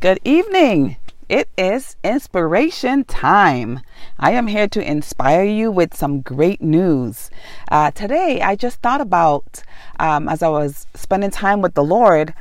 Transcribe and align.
Good 0.00 0.20
evening. 0.24 0.96
It 1.28 1.50
is 1.58 1.96
inspiration 2.02 3.04
time. 3.04 3.80
I 4.18 4.30
am 4.30 4.46
here 4.46 4.66
to 4.66 4.80
inspire 4.80 5.44
you 5.44 5.70
with 5.70 5.94
some 5.94 6.22
great 6.22 6.62
news. 6.62 7.30
Uh, 7.70 7.90
today, 7.90 8.40
I 8.40 8.56
just 8.56 8.80
thought 8.80 9.02
about 9.02 9.62
um, 9.98 10.26
as 10.26 10.42
I 10.42 10.48
was 10.48 10.86
spending 10.94 11.30
time 11.30 11.60
with 11.60 11.74
the 11.74 11.84
Lord 11.84 12.32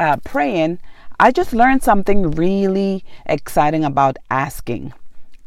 uh, 0.00 0.16
praying, 0.24 0.80
I 1.20 1.30
just 1.30 1.52
learned 1.52 1.84
something 1.84 2.32
really 2.32 3.04
exciting 3.26 3.84
about 3.84 4.16
asking. 4.28 4.92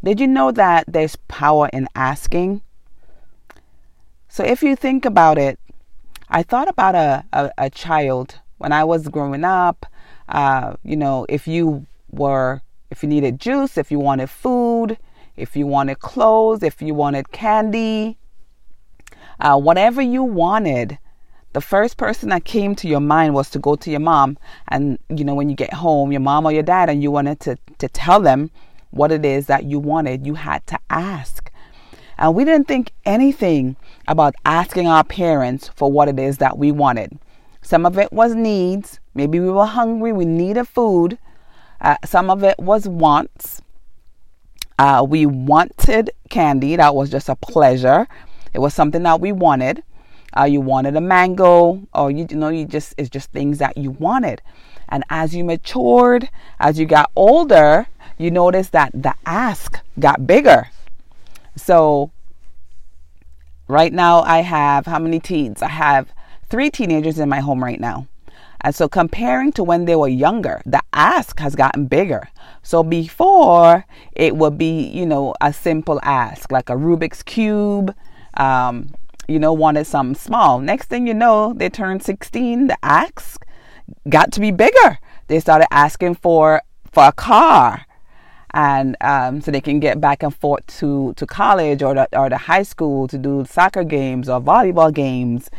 Did 0.02 0.21
you 0.21 0.27
know 0.27 0.54
that 0.54 0.86
there's 0.88 1.18
power 1.27 1.70
in 1.73 1.89
asking? 1.95 2.61
So, 4.29 4.41
if 4.41 4.63
you 4.63 4.77
think 4.77 5.04
about 5.04 5.38
it, 5.38 5.59
I 6.29 6.43
thought 6.43 6.70
about 6.70 6.95
a, 6.95 7.25
a, 7.34 7.52
a 7.57 7.70
child 7.70 8.39
when 8.57 8.71
I 8.71 8.86
was 8.86 9.09
growing 9.09 9.43
up. 9.43 9.86
Uh, 10.30 10.75
you 10.84 10.96
know, 10.96 11.25
if 11.30 11.48
you 11.48 11.86
were, 12.12 12.62
if 12.91 13.04
you 13.04 13.09
needed 13.09 13.40
juice, 13.40 13.77
if 13.77 13.91
you 13.91 13.99
wanted 13.99 14.30
food, 14.30 14.98
if 15.35 15.55
you 15.55 15.68
wanted 15.68 15.99
clothes, 15.99 16.63
if 16.63 16.81
you 16.81 16.94
wanted 16.94 17.31
candy, 17.31 18.18
uh, 19.40 19.58
whatever 19.58 20.02
you 20.02 20.23
wanted, 20.23 20.98
the 21.54 21.62
first 21.62 21.98
person 21.98 22.30
that 22.30 22.44
came 22.44 22.76
to 22.76 22.88
your 22.88 22.99
mind 22.99 23.34
was 23.34 23.49
to 23.52 23.59
go 23.59 23.76
to 23.76 23.90
your 23.90 23.99
mom. 23.99 24.38
And, 24.68 24.99
you 25.09 25.23
know, 25.23 25.35
when 25.35 25.49
you 25.49 25.55
get 25.55 25.73
home, 25.73 26.12
your 26.12 26.21
mom 26.21 26.46
or 26.46 26.52
your 26.52 26.63
dad, 26.63 26.90
and 26.90 27.02
you 27.02 27.12
wanted 27.12 27.40
to, 27.41 27.57
to 27.77 27.88
tell 27.88 28.20
them 28.20 28.52
what 28.91 29.12
it 29.12 29.26
is 29.26 29.48
that 29.48 29.63
you 29.66 29.80
wanted, 29.80 30.26
you 30.26 30.35
had 30.35 30.66
to 30.68 30.80
ask. 30.90 31.52
And 32.18 32.34
we 32.34 32.46
didn't 32.46 32.68
think 32.68 32.91
anything 33.05 33.76
about 34.07 34.34
asking 34.44 34.88
our 34.88 35.04
parents 35.04 35.70
for 35.76 35.91
what 35.91 36.09
it 36.09 36.20
is 36.20 36.40
that 36.40 36.57
we 36.57 36.71
wanted. 36.71 37.20
Some 37.62 37.85
of 37.85 37.98
it 37.98 38.12
was 38.12 38.34
needs. 38.34 38.99
Maybe 39.17 39.39
we 39.39 39.49
were 39.49 39.66
hungry, 39.66 40.13
we 40.13 40.26
needed 40.26 40.67
food. 40.67 41.17
Uh, 41.81 41.95
some 42.05 42.30
of 42.30 42.44
it 42.44 42.59
was 42.59 42.88
wants. 42.88 43.63
Uh, 44.77 45.04
we 45.10 45.26
wanted 45.26 46.12
candy. 46.29 46.76
That 46.76 46.93
was 46.93 47.10
just 47.10 47.27
a 47.27 47.35
pleasure. 47.35 48.07
It 48.54 48.60
was 48.60 48.76
something 48.76 49.01
that 49.01 49.20
we 49.20 49.32
wanted. 49.32 49.82
Uh, 50.38 50.43
you 50.43 50.62
wanted 50.62 50.95
a 50.95 51.01
mango, 51.01 51.82
or 51.95 52.12
you, 52.12 52.27
you 52.29 52.38
know, 52.38 52.49
you 52.49 52.68
just 52.68 52.93
it's 52.95 53.10
just 53.10 53.32
things 53.32 53.57
that 53.57 53.76
you 53.76 53.90
wanted. 53.90 54.43
And 54.88 55.04
as 55.10 55.34
you 55.34 55.43
matured, 55.43 56.29
as 56.60 56.77
you 56.77 56.85
got 56.85 57.10
older, 57.15 57.88
you 58.20 58.29
noticed 58.29 58.71
that 58.73 58.91
the 58.93 59.15
ask 59.26 59.79
got 59.99 60.27
bigger. 60.27 60.70
So 61.55 62.12
right 63.68 63.91
now, 63.91 64.22
I 64.22 64.41
have 64.41 64.85
how 64.85 65.00
many 65.00 65.19
teens? 65.19 65.63
I 65.63 65.69
have 65.69 66.13
three 66.50 66.69
teenagers 66.69 67.18
in 67.18 67.29
my 67.29 67.40
home 67.40 67.63
right 67.63 67.79
now. 67.79 68.06
And 68.62 68.74
so, 68.74 68.88
comparing 68.88 69.52
to 69.53 69.63
when 69.63 69.86
they 69.86 69.96
were 69.96 70.08
younger, 70.08 70.62
the 70.66 70.81
ask 70.94 71.40
has 71.40 71.56
gotten 71.56 71.86
bigger. 71.86 72.28
So, 72.63 72.84
before 72.84 73.86
it 74.13 74.36
would 74.36 74.58
be, 74.58 74.88
you 74.88 75.06
know, 75.06 75.36
a 75.41 75.53
simple 75.53 76.00
ask 76.03 76.52
like 76.52 76.69
a 76.69 76.74
Rubik's 76.74 77.24
Cube, 77.24 77.96
um, 78.35 78.94
you 79.28 79.40
know, 79.40 79.53
wanted 79.53 79.85
something 79.85 80.16
small. 80.16 80.59
Next 80.59 80.88
thing 80.88 81.06
you 81.06 81.13
know, 81.13 81.53
they 81.53 81.69
turned 81.69 82.03
16, 82.03 82.68
the 82.68 82.78
ask 82.84 83.46
got 84.09 84.31
to 84.34 84.40
be 84.40 84.52
bigger. 84.52 85.00
They 85.28 85.40
started 85.40 85.68
asking 85.72 86.16
for 86.16 86.62
for 86.91 87.03
a 87.03 87.12
car, 87.12 87.85
and 88.52 88.96
um, 89.02 89.41
so 89.41 89.52
they 89.52 89.62
can 89.62 89.80
get 89.80 90.02
back 90.02 90.24
and 90.24 90.35
forth 90.35 90.66
to, 90.80 91.13
to 91.16 91.25
college 91.28 91.84
or 91.84 91.94
the, 91.94 92.18
or 92.18 92.30
the 92.30 92.38
high 92.38 92.63
school 92.63 93.08
to 93.08 93.18
do 93.18 93.46
soccer 93.47 93.84
games 93.84 94.30
or 94.30 94.41
volleyball 94.41 94.91
games 94.91 95.50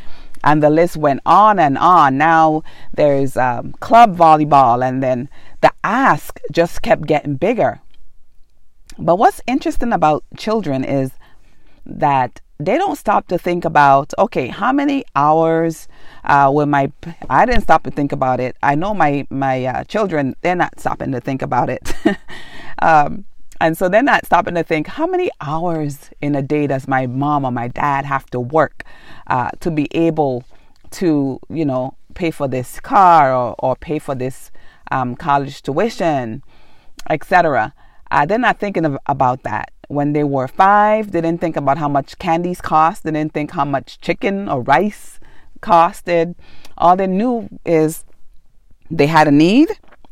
and 0.45 0.63
the 0.63 0.71
list 0.71 0.97
went 0.97 1.21
on 1.27 1.59
and 1.59 1.79
on. 1.79 2.19
Now 2.19 2.63
there's 2.95 3.37
um, 3.37 3.73
club 3.81 4.17
volleyball, 4.17 4.87
and 4.87 5.03
then 5.03 5.29
the 5.61 5.73
ask 5.85 6.41
just 6.53 6.83
kept 6.83 7.07
getting 7.07 7.37
bigger. 7.37 7.81
But 8.99 9.17
what's 9.17 9.41
interesting 9.47 9.93
about 9.93 10.25
children 10.37 10.85
is 10.85 11.13
that 11.87 12.41
they 12.61 12.77
don't 12.77 12.97
stop 12.97 13.29
to 13.29 13.39
think 13.39 13.65
about 13.65 14.13
okay 14.19 14.49
how 14.49 14.73
many 14.73 15.05
hours 15.15 15.87
uh, 16.25 16.51
will 16.53 16.67
my 16.67 16.91
i 17.31 17.47
didn't 17.47 17.63
stop 17.63 17.85
to 17.85 17.91
think 17.91 18.11
about 18.11 18.41
it 18.41 18.57
i 18.63 18.75
know 18.75 18.93
my 18.93 19.25
my 19.31 19.65
uh, 19.65 19.85
children 19.85 20.35
they're 20.43 20.57
not 20.57 20.79
stopping 20.79 21.13
to 21.13 21.21
think 21.21 21.41
about 21.41 21.71
it 21.71 21.93
um, 22.83 23.25
and 23.61 23.77
so 23.77 23.89
they're 23.89 24.03
not 24.03 24.25
stopping 24.25 24.55
to 24.55 24.63
think 24.63 24.87
how 24.87 25.07
many 25.07 25.31
hours 25.41 26.11
in 26.21 26.35
a 26.35 26.43
day 26.43 26.67
does 26.67 26.87
my 26.87 27.07
mom 27.07 27.45
or 27.45 27.51
my 27.51 27.69
dad 27.69 28.05
have 28.05 28.27
to 28.27 28.41
work 28.41 28.85
uh, 29.27 29.51
to 29.61 29.71
be 29.71 29.89
able 29.93 30.45
to, 30.93 31.41
you 31.49 31.65
know, 31.65 31.95
pay 32.15 32.31
for 32.31 32.49
this 32.49 32.81
car 32.81 33.35
or, 33.35 33.55
or 33.59 33.77
pay 33.77 33.99
for 33.99 34.15
this 34.15 34.51
um, 34.91 35.17
college 35.17 35.63
tuition, 35.63 36.43
etc. 37.11 37.75
Uh, 38.11 38.25
they're 38.27 38.39
not 38.39 38.59
thinking 38.59 38.85
of, 38.85 38.97
about 39.07 39.43
that. 39.43 39.71
When 39.89 40.13
they 40.13 40.25
were 40.25 40.49
five, 40.49 41.11
they 41.11 41.21
didn't 41.21 41.41
think 41.41 41.57
about 41.57 41.79
how 41.79 41.89
much 41.89 42.19
candies 42.19 42.61
cost. 42.61 43.05
They 43.05 43.11
didn't 43.11 43.33
think 43.33 43.53
how 43.53 43.65
much 43.65 44.01
chicken 44.01 44.49
or 44.49 44.63
rice 44.63 45.19
costed. 45.61 46.35
All 46.77 46.95
they 46.95 47.07
knew 47.07 47.49
is 47.65 48.05
they 48.91 49.07
had 49.07 49.29
a 49.29 49.33
need 49.33 49.71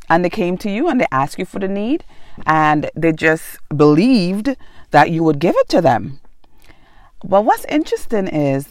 and 0.08 0.24
they 0.24 0.30
came 0.30 0.56
to 0.58 0.70
you 0.70 0.88
and 0.88 1.00
they 1.00 1.06
asked 1.12 1.38
you 1.38 1.44
for 1.44 1.58
the 1.58 1.68
need 1.68 2.04
and 2.44 2.90
they 2.94 3.12
just 3.12 3.58
believed 3.74 4.56
that 4.90 5.10
you 5.10 5.22
would 5.22 5.38
give 5.38 5.54
it 5.56 5.68
to 5.70 5.80
them. 5.80 6.20
But 7.24 7.44
what's 7.44 7.64
interesting 7.66 8.28
is 8.28 8.68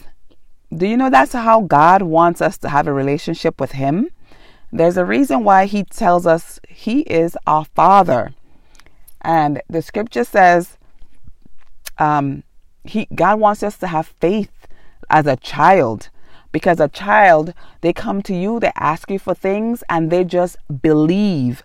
do 0.74 0.86
you 0.86 0.96
know 0.96 1.10
that's 1.10 1.32
how 1.32 1.62
God 1.62 2.02
wants 2.02 2.40
us 2.40 2.58
to 2.58 2.68
have 2.68 2.86
a 2.86 2.92
relationship 2.92 3.60
with 3.60 3.72
Him? 3.72 4.10
There's 4.72 4.96
a 4.96 5.04
reason 5.04 5.44
why 5.44 5.66
He 5.66 5.84
tells 5.84 6.26
us 6.26 6.58
He 6.68 7.00
is 7.00 7.36
our 7.46 7.64
Father. 7.64 8.34
And 9.20 9.62
the 9.68 9.82
scripture 9.82 10.24
says, 10.24 10.76
um, 11.98 12.42
he, 12.84 13.08
God 13.14 13.40
wants 13.40 13.62
us 13.62 13.76
to 13.78 13.88
have 13.88 14.06
faith 14.06 14.66
as 15.10 15.26
a 15.26 15.36
child 15.36 16.10
because 16.52 16.80
a 16.80 16.88
child, 16.88 17.52
they 17.80 17.92
come 17.92 18.22
to 18.22 18.34
you, 18.34 18.60
they 18.60 18.72
ask 18.76 19.10
you 19.10 19.18
for 19.18 19.34
things, 19.34 19.84
and 19.90 20.10
they 20.10 20.24
just 20.24 20.56
believe 20.80 21.62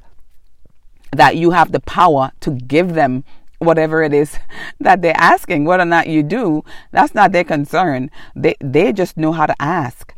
that 1.11 1.35
you 1.35 1.51
have 1.51 1.71
the 1.71 1.79
power 1.81 2.31
to 2.41 2.51
give 2.51 2.93
them 2.93 3.23
whatever 3.59 4.01
it 4.01 4.13
is 4.13 4.37
that 4.79 5.01
they're 5.01 5.17
asking. 5.17 5.65
Whether 5.65 5.83
or 5.83 5.87
not 5.87 6.07
you 6.07 6.23
do, 6.23 6.63
that's 6.91 7.13
not 7.13 7.31
their 7.31 7.43
concern. 7.43 8.09
They 8.35 8.55
they 8.59 8.93
just 8.93 9.17
know 9.17 9.31
how 9.31 9.45
to 9.45 9.55
ask. 9.61 10.13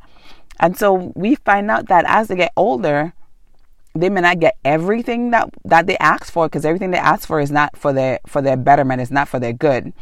And 0.59 0.77
so 0.77 1.11
we 1.15 1.35
find 1.35 1.69
out 1.69 1.87
that 1.87 2.05
as 2.07 2.27
they 2.27 2.35
get 2.35 2.53
older, 2.55 3.13
they 3.95 4.09
may 4.09 4.21
not 4.21 4.39
get 4.39 4.57
everything 4.63 5.31
that, 5.31 5.49
that 5.65 5.87
they 5.87 5.97
ask 5.97 6.31
for 6.31 6.47
because 6.47 6.65
everything 6.65 6.91
they 6.91 6.97
ask 6.97 7.27
for 7.27 7.39
is 7.39 7.51
not 7.51 7.75
for 7.77 7.93
their 7.93 8.19
for 8.25 8.41
their 8.41 8.57
betterment, 8.57 9.01
it's 9.01 9.11
not 9.11 9.27
for 9.27 9.39
their 9.39 9.53
good. 9.53 9.93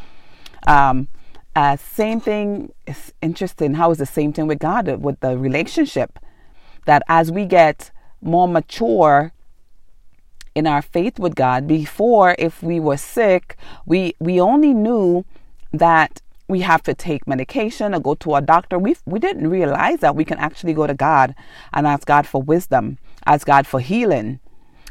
Um, 0.66 1.08
uh, 1.54 1.76
same 1.76 2.20
thing 2.20 2.72
is 2.86 3.12
interesting. 3.20 3.74
How 3.74 3.90
is 3.90 3.98
the 3.98 4.06
same 4.06 4.32
thing 4.32 4.46
with 4.46 4.58
God 4.58 4.88
with 5.02 5.20
the 5.20 5.36
relationship? 5.36 6.18
That 6.86 7.02
as 7.08 7.30
we 7.30 7.44
get 7.44 7.90
more 8.22 8.48
mature 8.48 9.32
in 10.54 10.66
our 10.66 10.82
faith 10.82 11.18
with 11.18 11.34
God. 11.34 11.66
Before, 11.66 12.34
if 12.38 12.62
we 12.62 12.80
were 12.80 12.96
sick, 12.96 13.56
we 13.86 14.14
we 14.18 14.40
only 14.40 14.74
knew 14.74 15.24
that 15.72 16.20
we 16.48 16.60
have 16.60 16.82
to 16.82 16.94
take 16.94 17.26
medication 17.26 17.94
or 17.94 18.00
go 18.00 18.14
to 18.16 18.34
a 18.34 18.42
doctor. 18.42 18.78
We 18.78 18.96
we 19.06 19.18
didn't 19.18 19.48
realize 19.48 20.00
that 20.00 20.16
we 20.16 20.24
can 20.24 20.38
actually 20.38 20.74
go 20.74 20.86
to 20.86 20.94
God 20.94 21.34
and 21.72 21.86
ask 21.86 22.06
God 22.06 22.26
for 22.26 22.42
wisdom, 22.42 22.98
ask 23.26 23.46
God 23.46 23.66
for 23.66 23.80
healing. 23.80 24.40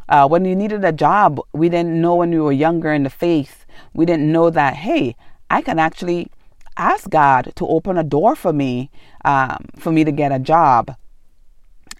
Uh, 0.10 0.28
when 0.28 0.44
you 0.44 0.56
needed 0.56 0.84
a 0.84 0.92
job, 0.92 1.40
we 1.54 1.70
didn't 1.70 2.02
know 2.02 2.16
when 2.16 2.32
we 2.32 2.40
were 2.40 2.52
younger 2.52 2.92
in 2.92 3.04
the 3.04 3.10
faith. 3.10 3.66
We 3.94 4.06
didn't 4.06 4.32
know 4.32 4.50
that 4.50 4.76
hey, 4.76 5.16
I 5.50 5.62
can 5.62 5.80
actually 5.80 6.32
ask 6.78 7.10
God 7.10 7.54
to 7.56 7.68
open 7.68 7.98
a 7.98 8.04
door 8.04 8.36
for 8.36 8.54
me, 8.54 8.90
um, 9.24 9.66
for 9.78 9.92
me 9.92 10.04
to 10.04 10.12
get 10.12 10.32
a 10.32 10.40
job. 10.40 10.96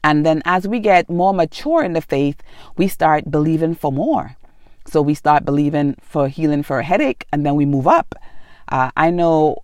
And 0.04 0.26
then 0.26 0.42
as 0.46 0.68
we 0.68 0.80
get 0.80 1.10
more 1.10 1.34
mature 1.34 1.84
in 1.84 1.94
the 1.94 2.02
faith, 2.02 2.42
we 2.78 2.88
start 2.88 3.30
believing 3.30 3.76
for 3.76 3.92
more. 3.92 4.36
So 4.88 5.02
we 5.02 5.14
start 5.14 5.46
believing 5.46 5.96
for 6.02 6.28
healing 6.28 6.64
for 6.64 6.80
a 6.80 6.84
headache, 6.84 7.28
and 7.32 7.46
then 7.46 7.56
we 7.56 7.66
move 7.66 7.88
up. 7.88 8.16
Uh, 8.70 8.90
I 8.98 9.12
know 9.12 9.64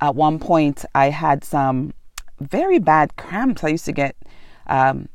at 0.00 0.16
one 0.16 0.38
point 0.38 0.84
I 0.94 1.10
had 1.10 1.44
some 1.44 1.94
very 2.40 2.78
bad 2.78 3.16
cramps. 3.16 3.62
I 3.62 3.68
used 3.68 3.84
to 3.84 3.92
get 3.92 4.16
um, 4.66 5.08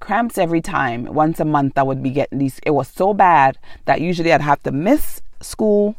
cramps 0.00 0.38
every 0.38 0.62
time. 0.62 1.04
Once 1.04 1.40
a 1.40 1.44
month, 1.44 1.76
I 1.76 1.82
would 1.82 2.02
be 2.02 2.10
getting 2.10 2.38
these. 2.38 2.58
It 2.64 2.70
was 2.70 2.88
so 2.88 3.12
bad 3.12 3.58
that 3.84 4.00
usually 4.00 4.32
I'd 4.32 4.40
have 4.40 4.62
to 4.62 4.72
miss 4.72 5.20
school. 5.40 5.94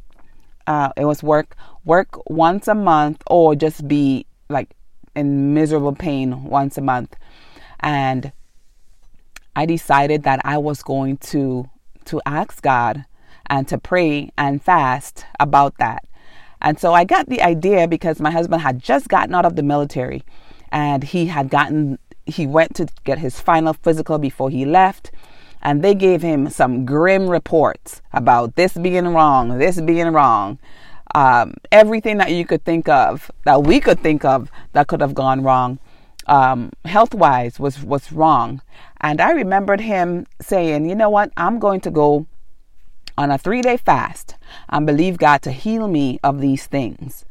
Uh, 0.66 0.90
it 0.98 1.06
was 1.06 1.22
work, 1.22 1.56
work 1.86 2.18
once 2.30 2.68
a 2.68 2.76
month, 2.76 3.22
or 3.28 3.56
just 3.56 3.88
be 3.88 4.26
like 4.50 4.76
in 5.16 5.54
miserable 5.54 5.94
pain 5.96 6.44
once 6.44 6.78
a 6.78 6.82
month 6.82 7.16
and 7.80 8.32
I 9.56 9.66
decided 9.66 10.24
that 10.24 10.42
I 10.44 10.58
was 10.58 10.84
going 10.84 11.18
to 11.18 11.70
to 12.06 12.22
ask 12.26 12.62
God 12.62 13.06
and 13.48 13.68
to 13.68 13.78
pray 13.78 14.32
and 14.38 14.62
fast 14.62 15.26
about 15.40 15.78
that. 15.78 16.06
And 16.62 16.80
so 16.80 16.94
I 16.94 17.04
got 17.04 17.28
the 17.28 17.42
idea 17.42 17.88
because 17.88 18.20
my 18.20 18.32
husband 18.32 18.62
had 18.62 18.80
just 18.80 19.10
gotten 19.10 19.36
out 19.36 19.46
of 19.46 19.56
the 19.56 19.64
military 19.64 20.24
and 20.72 21.04
he 21.04 21.28
had 21.28 21.50
gotten 21.50 22.00
he 22.26 22.46
went 22.46 22.76
to 22.76 22.88
get 23.06 23.20
his 23.20 23.40
final 23.40 23.74
physical 23.74 24.18
before 24.18 24.50
he 24.50 24.66
left 24.66 25.12
and 25.62 25.82
they 25.82 25.96
gave 25.96 26.22
him 26.22 26.50
some 26.50 26.86
grim 26.86 27.30
reports 27.30 28.02
about 28.14 28.56
this 28.56 28.74
being 28.74 29.08
wrong, 29.08 29.58
this 29.58 29.80
being 29.82 30.08
wrong. 30.08 30.60
Um, 31.16 31.56
everything 31.72 32.18
that 32.18 32.32
you 32.32 32.46
could 32.46 32.64
think 32.64 32.88
of, 32.90 33.32
that 33.46 33.64
we 33.64 33.80
could 33.80 34.02
think 34.02 34.26
of, 34.26 34.52
that 34.74 34.88
could 34.88 35.02
have 35.02 35.16
gone 35.16 35.42
wrong, 35.42 35.80
um, 36.28 36.72
health 36.86 37.14
wise, 37.14 37.60
was 37.60 37.84
was 37.84 38.12
wrong. 38.12 38.62
And 39.02 39.22
I 39.22 39.32
remembered 39.32 39.82
him 39.82 40.26
saying, 40.42 40.88
"You 40.90 40.96
know 40.96 41.10
what? 41.10 41.32
I'm 41.38 41.60
going 41.60 41.82
to 41.82 41.92
go 41.92 42.28
on 43.18 43.32
a 43.32 43.38
three 43.38 43.62
day 43.62 43.78
fast 43.78 44.36
and 44.70 44.86
believe 44.86 45.18
God 45.18 45.42
to 45.44 45.52
heal 45.52 45.88
me 45.88 46.20
of 46.24 46.40
these 46.42 46.68
things." 46.68 47.26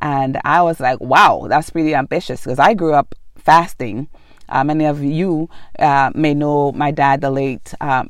And 0.00 0.40
I 0.44 0.62
was 0.62 0.80
like, 0.80 1.00
"Wow, 1.00 1.46
that's 1.48 1.70
pretty 1.70 1.94
ambitious," 1.94 2.42
because 2.42 2.58
I 2.58 2.74
grew 2.74 2.94
up 2.94 3.14
fasting 3.36 4.08
uh, 4.48 4.64
many 4.64 4.84
of 4.86 5.02
you 5.02 5.48
uh, 5.78 6.10
may 6.14 6.34
know 6.34 6.72
my 6.72 6.90
dad, 6.90 7.20
the 7.20 7.30
late 7.30 7.74
um, 7.80 8.08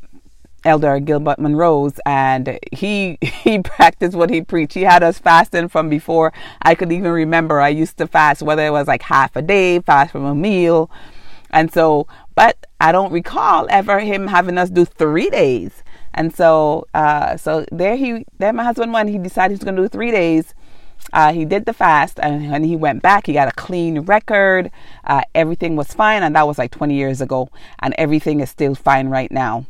Elder 0.66 1.00
Gilbert 1.00 1.38
Monroe's, 1.38 1.98
and 2.04 2.58
he 2.72 3.18
he 3.22 3.60
practiced 3.60 4.16
what 4.16 4.30
he 4.30 4.42
preached. 4.42 4.74
He 4.74 4.82
had 4.82 5.02
us 5.02 5.18
fasting 5.18 5.68
from 5.68 5.88
before 5.88 6.32
I 6.62 6.74
could 6.74 6.92
even 6.92 7.10
remember. 7.10 7.60
I 7.60 7.68
used 7.68 7.96
to 7.98 8.06
fast, 8.06 8.42
whether 8.42 8.66
it 8.66 8.70
was 8.70 8.86
like 8.86 9.02
half 9.02 9.36
a 9.36 9.42
day, 9.42 9.80
fast 9.80 10.12
from 10.12 10.24
a 10.24 10.34
meal, 10.34 10.90
and 11.50 11.72
so. 11.72 12.06
But 12.34 12.66
I 12.78 12.92
don't 12.92 13.12
recall 13.12 13.66
ever 13.70 13.98
him 14.00 14.26
having 14.26 14.58
us 14.58 14.68
do 14.68 14.84
three 14.84 15.30
days. 15.30 15.82
And 16.12 16.34
so, 16.34 16.86
uh, 16.92 17.38
so 17.38 17.64
there 17.72 17.96
he, 17.96 18.26
there 18.38 18.52
my 18.52 18.62
husband 18.64 18.92
went. 18.92 19.08
He 19.08 19.16
decided 19.16 19.52
he 19.52 19.54
was 19.54 19.64
going 19.64 19.76
to 19.76 19.82
do 19.82 19.88
three 19.88 20.10
days 20.10 20.54
uh, 21.12 21.32
he 21.32 21.44
did 21.44 21.66
the 21.66 21.72
fast 21.72 22.18
and 22.20 22.50
when 22.50 22.64
he 22.64 22.76
went 22.76 23.02
back, 23.02 23.26
he 23.26 23.32
got 23.32 23.48
a 23.48 23.52
clean 23.52 24.00
record. 24.00 24.70
Uh, 25.04 25.22
everything 25.34 25.76
was 25.76 25.92
fine. 25.92 26.22
And 26.22 26.34
that 26.36 26.46
was 26.46 26.58
like 26.58 26.70
20 26.72 26.94
years 26.94 27.20
ago. 27.20 27.48
And 27.78 27.94
everything 27.96 28.40
is 28.40 28.50
still 28.50 28.74
fine 28.74 29.08
right 29.08 29.30
now 29.30 29.66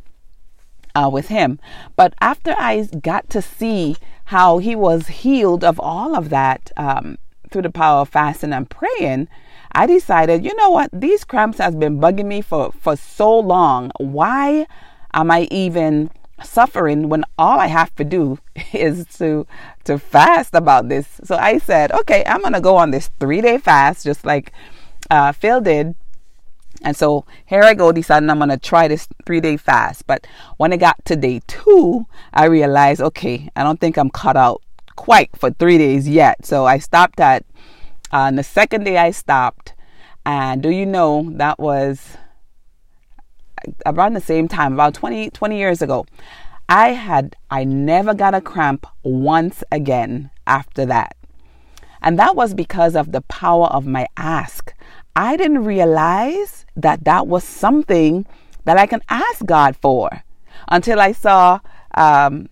uh, 0.97 1.09
with 1.09 1.27
him. 1.27 1.59
But 1.95 2.13
after 2.19 2.55
I 2.57 2.83
got 3.01 3.29
to 3.29 3.41
see 3.41 3.97
how 4.25 4.57
he 4.57 4.75
was 4.75 5.07
healed 5.07 5.63
of 5.63 5.79
all 5.79 6.15
of 6.15 6.29
that 6.29 6.71
um, 6.75 7.17
through 7.51 7.61
the 7.61 7.69
power 7.69 8.01
of 8.01 8.09
fasting 8.09 8.53
and 8.53 8.69
praying, 8.69 9.27
I 9.73 9.85
decided, 9.85 10.43
you 10.43 10.55
know 10.55 10.71
what? 10.71 10.89
These 10.91 11.23
cramps 11.23 11.59
has 11.59 11.75
been 11.75 11.99
bugging 11.99 12.25
me 12.25 12.41
for, 12.41 12.71
for 12.71 12.95
so 12.95 13.37
long. 13.37 13.91
Why 13.99 14.65
am 15.13 15.29
I 15.29 15.47
even 15.51 16.09
suffering 16.43 17.09
when 17.09 17.23
all 17.37 17.59
I 17.59 17.67
have 17.67 17.93
to 17.95 18.03
do 18.03 18.39
is 18.73 19.05
to 19.17 19.47
to 19.85 19.97
fast 19.97 20.53
about 20.53 20.89
this. 20.89 21.07
So 21.23 21.35
I 21.35 21.57
said, 21.57 21.91
okay, 21.91 22.23
I'm 22.25 22.41
gonna 22.41 22.61
go 22.61 22.75
on 22.75 22.91
this 22.91 23.09
three 23.19 23.41
day 23.41 23.57
fast, 23.57 24.03
just 24.03 24.25
like 24.25 24.51
uh, 25.09 25.31
Phil 25.31 25.61
did. 25.61 25.95
And 26.83 26.95
so 26.95 27.25
here 27.45 27.63
I 27.63 27.73
go, 27.73 27.91
deciding 27.91 28.29
I'm 28.29 28.39
gonna 28.39 28.57
try 28.57 28.87
this 28.87 29.07
three 29.25 29.41
day 29.41 29.57
fast. 29.57 30.05
But 30.07 30.27
when 30.57 30.73
I 30.73 30.77
got 30.77 31.03
to 31.05 31.15
day 31.15 31.41
two, 31.47 32.05
I 32.33 32.45
realized, 32.45 33.01
okay, 33.01 33.49
I 33.55 33.63
don't 33.63 33.79
think 33.79 33.97
I'm 33.97 34.09
cut 34.09 34.37
out 34.37 34.61
quite 34.95 35.35
for 35.35 35.51
three 35.51 35.77
days 35.77 36.07
yet. 36.07 36.45
So 36.45 36.65
I 36.65 36.77
stopped 36.79 37.19
at 37.19 37.45
uh, 38.11 38.31
the 38.31 38.43
second 38.43 38.83
day 38.85 38.97
I 38.97 39.11
stopped, 39.11 39.73
and 40.25 40.63
do 40.63 40.69
you 40.69 40.85
know 40.85 41.29
that 41.35 41.59
was 41.59 42.17
around 43.85 44.13
the 44.13 44.21
same 44.21 44.47
time, 44.47 44.73
about 44.73 44.93
20, 44.93 45.29
20 45.31 45.57
years 45.57 45.81
ago, 45.81 46.05
I 46.69 46.89
had, 46.89 47.35
I 47.49 47.63
never 47.63 48.13
got 48.13 48.35
a 48.35 48.41
cramp 48.41 48.85
once 49.03 49.63
again 49.71 50.29
after 50.45 50.85
that. 50.85 51.15
And 52.01 52.19
that 52.19 52.35
was 52.35 52.53
because 52.53 52.95
of 52.95 53.11
the 53.11 53.21
power 53.21 53.67
of 53.67 53.85
my 53.85 54.07
ask. 54.17 54.73
I 55.17 55.35
didn't 55.35 55.63
realize 55.63 56.67
that 56.75 57.03
that 57.05 57.25
was 57.25 57.43
something 57.43 58.27
that 58.65 58.77
I 58.77 58.85
can 58.85 59.01
ask 59.09 59.43
God 59.43 59.75
for 59.75 60.23
until 60.67 60.99
I 60.99 61.11
saw 61.11 61.59
um, 61.95 62.49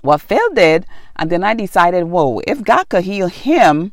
what 0.00 0.22
Phil 0.22 0.54
did. 0.54 0.86
And 1.16 1.28
then 1.28 1.44
I 1.44 1.52
decided, 1.52 2.04
whoa, 2.04 2.40
if 2.46 2.64
God 2.64 2.88
could 2.88 3.04
heal 3.04 3.28
him, 3.28 3.92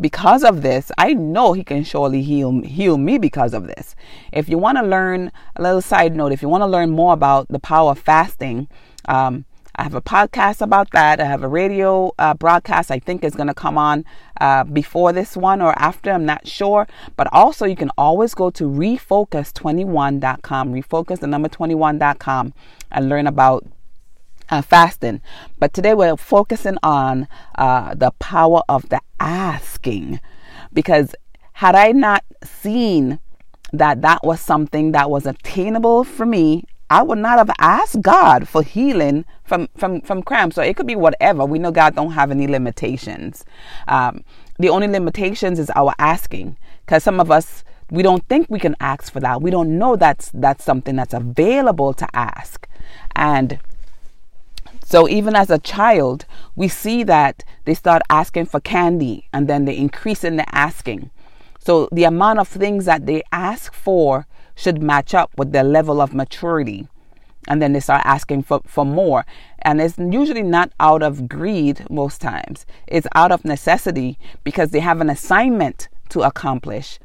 because 0.00 0.42
of 0.42 0.62
this, 0.62 0.90
I 0.96 1.12
know 1.12 1.52
he 1.52 1.64
can 1.64 1.84
surely 1.84 2.22
heal 2.22 2.62
heal 2.62 2.96
me 2.96 3.18
because 3.18 3.52
of 3.52 3.66
this. 3.66 3.96
If 4.32 4.48
you 4.48 4.56
want 4.56 4.78
to 4.78 4.84
learn 4.84 5.30
a 5.56 5.62
little 5.62 5.82
side 5.82 6.16
note, 6.16 6.32
if 6.32 6.40
you 6.40 6.48
want 6.48 6.62
to 6.62 6.66
learn 6.66 6.90
more 6.90 7.12
about 7.12 7.48
the 7.48 7.58
power 7.58 7.90
of 7.90 7.98
fasting, 7.98 8.68
um, 9.06 9.44
I 9.78 9.84
have 9.84 9.94
a 9.94 10.02
podcast 10.02 10.60
about 10.60 10.90
that. 10.90 11.20
I 11.20 11.24
have 11.24 11.44
a 11.44 11.48
radio 11.48 12.12
uh, 12.18 12.34
broadcast. 12.34 12.90
I 12.90 12.98
think 12.98 13.22
is 13.22 13.36
going 13.36 13.46
to 13.46 13.54
come 13.54 13.78
on 13.78 14.04
uh, 14.40 14.64
before 14.64 15.12
this 15.12 15.36
one 15.36 15.62
or 15.62 15.72
after. 15.78 16.10
I'm 16.10 16.26
not 16.26 16.48
sure. 16.48 16.88
But 17.16 17.28
also, 17.32 17.64
you 17.64 17.76
can 17.76 17.92
always 17.96 18.34
go 18.34 18.50
to 18.50 18.64
refocus21.com, 18.64 20.72
refocus 20.72 21.20
the 21.20 21.28
number 21.28 21.48
21.com, 21.48 22.54
and 22.90 23.08
learn 23.08 23.28
about 23.28 23.66
uh, 24.50 24.62
fasting. 24.62 25.20
But 25.60 25.72
today 25.72 25.94
we're 25.94 26.16
focusing 26.16 26.78
on 26.82 27.28
uh, 27.54 27.94
the 27.94 28.10
power 28.18 28.62
of 28.68 28.88
the 28.88 29.00
asking. 29.20 30.18
Because 30.72 31.14
had 31.52 31.76
I 31.76 31.92
not 31.92 32.24
seen 32.42 33.20
that 33.72 34.02
that 34.02 34.24
was 34.24 34.40
something 34.40 34.90
that 34.90 35.08
was 35.08 35.24
attainable 35.24 36.02
for 36.02 36.26
me, 36.26 36.64
I 36.90 37.02
would 37.02 37.18
not 37.18 37.38
have 37.38 37.50
asked 37.58 38.00
God 38.00 38.48
for 38.48 38.62
healing 38.62 39.24
from, 39.44 39.68
from, 39.76 40.00
from 40.00 40.22
cramps. 40.22 40.56
So 40.56 40.62
it 40.62 40.76
could 40.76 40.86
be 40.86 40.96
whatever. 40.96 41.44
We 41.44 41.58
know 41.58 41.70
God 41.70 41.94
don't 41.94 42.12
have 42.12 42.30
any 42.30 42.46
limitations. 42.46 43.44
Um, 43.86 44.24
the 44.58 44.70
only 44.70 44.88
limitations 44.88 45.58
is 45.58 45.70
our 45.76 45.94
asking. 45.98 46.56
Because 46.84 47.04
some 47.04 47.20
of 47.20 47.30
us, 47.30 47.62
we 47.90 48.02
don't 48.02 48.26
think 48.28 48.46
we 48.48 48.58
can 48.58 48.74
ask 48.80 49.12
for 49.12 49.20
that. 49.20 49.42
We 49.42 49.50
don't 49.50 49.78
know 49.78 49.96
that's 49.96 50.30
that's 50.32 50.64
something 50.64 50.96
that's 50.96 51.14
available 51.14 51.92
to 51.94 52.08
ask. 52.14 52.66
And 53.14 53.58
so 54.84 55.08
even 55.08 55.36
as 55.36 55.50
a 55.50 55.58
child, 55.58 56.24
we 56.56 56.68
see 56.68 57.02
that 57.04 57.44
they 57.66 57.74
start 57.74 58.02
asking 58.08 58.46
for 58.46 58.60
candy 58.60 59.28
and 59.32 59.46
then 59.46 59.66
they 59.66 59.76
increase 59.76 60.24
in 60.24 60.36
the 60.36 60.54
asking. 60.54 61.10
So 61.58 61.88
the 61.92 62.04
amount 62.04 62.38
of 62.38 62.48
things 62.48 62.86
that 62.86 63.04
they 63.04 63.22
ask 63.30 63.74
for 63.74 64.26
should 64.58 64.82
match 64.82 65.14
up 65.14 65.30
with 65.36 65.52
their 65.52 65.62
level 65.62 66.00
of 66.00 66.12
maturity. 66.12 66.88
And 67.46 67.62
then 67.62 67.72
they 67.72 67.80
start 67.80 68.02
asking 68.04 68.42
for, 68.42 68.60
for 68.66 68.84
more. 68.84 69.24
And 69.60 69.80
it's 69.80 69.96
usually 69.96 70.42
not 70.42 70.72
out 70.80 71.02
of 71.02 71.28
greed 71.28 71.88
most 71.88 72.20
times. 72.20 72.66
It's 72.88 73.06
out 73.14 73.30
of 73.30 73.44
necessity 73.44 74.18
because 74.42 74.70
they 74.70 74.80
have 74.80 75.00
an 75.00 75.08
assignment 75.08 75.88
to 76.10 76.22
accomplish. 76.22 76.98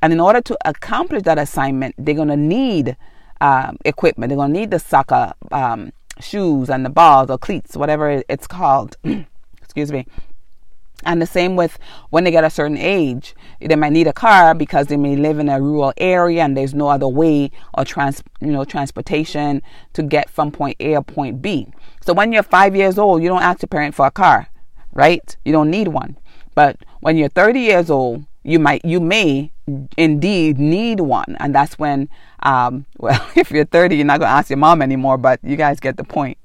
And 0.00 0.12
in 0.12 0.20
order 0.20 0.40
to 0.40 0.56
accomplish 0.64 1.24
that 1.24 1.38
assignment, 1.38 1.96
they're 1.98 2.14
going 2.14 2.28
to 2.28 2.36
need 2.36 2.96
um, 3.40 3.76
equipment. 3.84 4.30
They're 4.30 4.36
going 4.36 4.54
to 4.54 4.60
need 4.60 4.70
the 4.70 4.78
soccer 4.78 5.32
um, 5.50 5.92
shoes 6.20 6.70
and 6.70 6.86
the 6.86 6.90
balls 6.90 7.28
or 7.28 7.38
cleats, 7.38 7.76
whatever 7.76 8.22
it's 8.28 8.46
called. 8.46 8.96
Excuse 9.62 9.90
me. 9.90 10.06
And 11.04 11.20
the 11.20 11.26
same 11.26 11.56
with 11.56 11.78
when 12.10 12.24
they 12.24 12.30
get 12.30 12.44
a 12.44 12.50
certain 12.50 12.76
age, 12.76 13.34
they 13.60 13.76
might 13.76 13.92
need 13.92 14.06
a 14.06 14.12
car 14.12 14.54
because 14.54 14.88
they 14.88 14.96
may 14.96 15.16
live 15.16 15.38
in 15.38 15.48
a 15.48 15.60
rural 15.60 15.92
area 15.96 16.42
and 16.42 16.56
there's 16.56 16.74
no 16.74 16.88
other 16.88 17.08
way 17.08 17.50
or 17.74 17.84
trans, 17.84 18.22
you 18.40 18.48
know, 18.52 18.64
transportation 18.64 19.62
to 19.94 20.02
get 20.02 20.28
from 20.28 20.50
point 20.50 20.76
A 20.80 20.96
or 20.96 21.02
point 21.02 21.40
B. 21.40 21.68
So 22.02 22.12
when 22.12 22.32
you're 22.32 22.42
five 22.42 22.76
years 22.76 22.98
old, 22.98 23.22
you 23.22 23.28
don't 23.28 23.42
ask 23.42 23.62
your 23.62 23.68
parent 23.68 23.94
for 23.94 24.06
a 24.06 24.10
car, 24.10 24.48
right? 24.92 25.36
You 25.44 25.52
don't 25.52 25.70
need 25.70 25.88
one. 25.88 26.18
But 26.54 26.76
when 27.00 27.16
you're 27.16 27.28
30 27.28 27.60
years 27.60 27.90
old, 27.90 28.24
you 28.42 28.58
might, 28.58 28.84
you 28.84 29.00
may 29.00 29.52
indeed 29.96 30.58
need 30.58 31.00
one, 31.00 31.36
and 31.38 31.54
that's 31.54 31.78
when 31.78 32.08
um, 32.42 32.86
well, 32.98 33.24
if 33.36 33.50
you're 33.50 33.64
30, 33.64 33.96
you're 33.96 34.04
not 34.04 34.18
going 34.20 34.28
to 34.28 34.34
ask 34.34 34.50
your 34.50 34.56
mom 34.56 34.82
anymore, 34.82 35.18
but 35.18 35.40
you 35.42 35.56
guys 35.56 35.80
get 35.80 35.96
the 35.96 36.04
point 36.04 36.38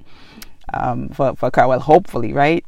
um, 0.73 1.09
for, 1.09 1.35
for 1.35 1.51
car. 1.51 1.67
Well, 1.67 1.79
hopefully, 1.79 2.33
right? 2.33 2.65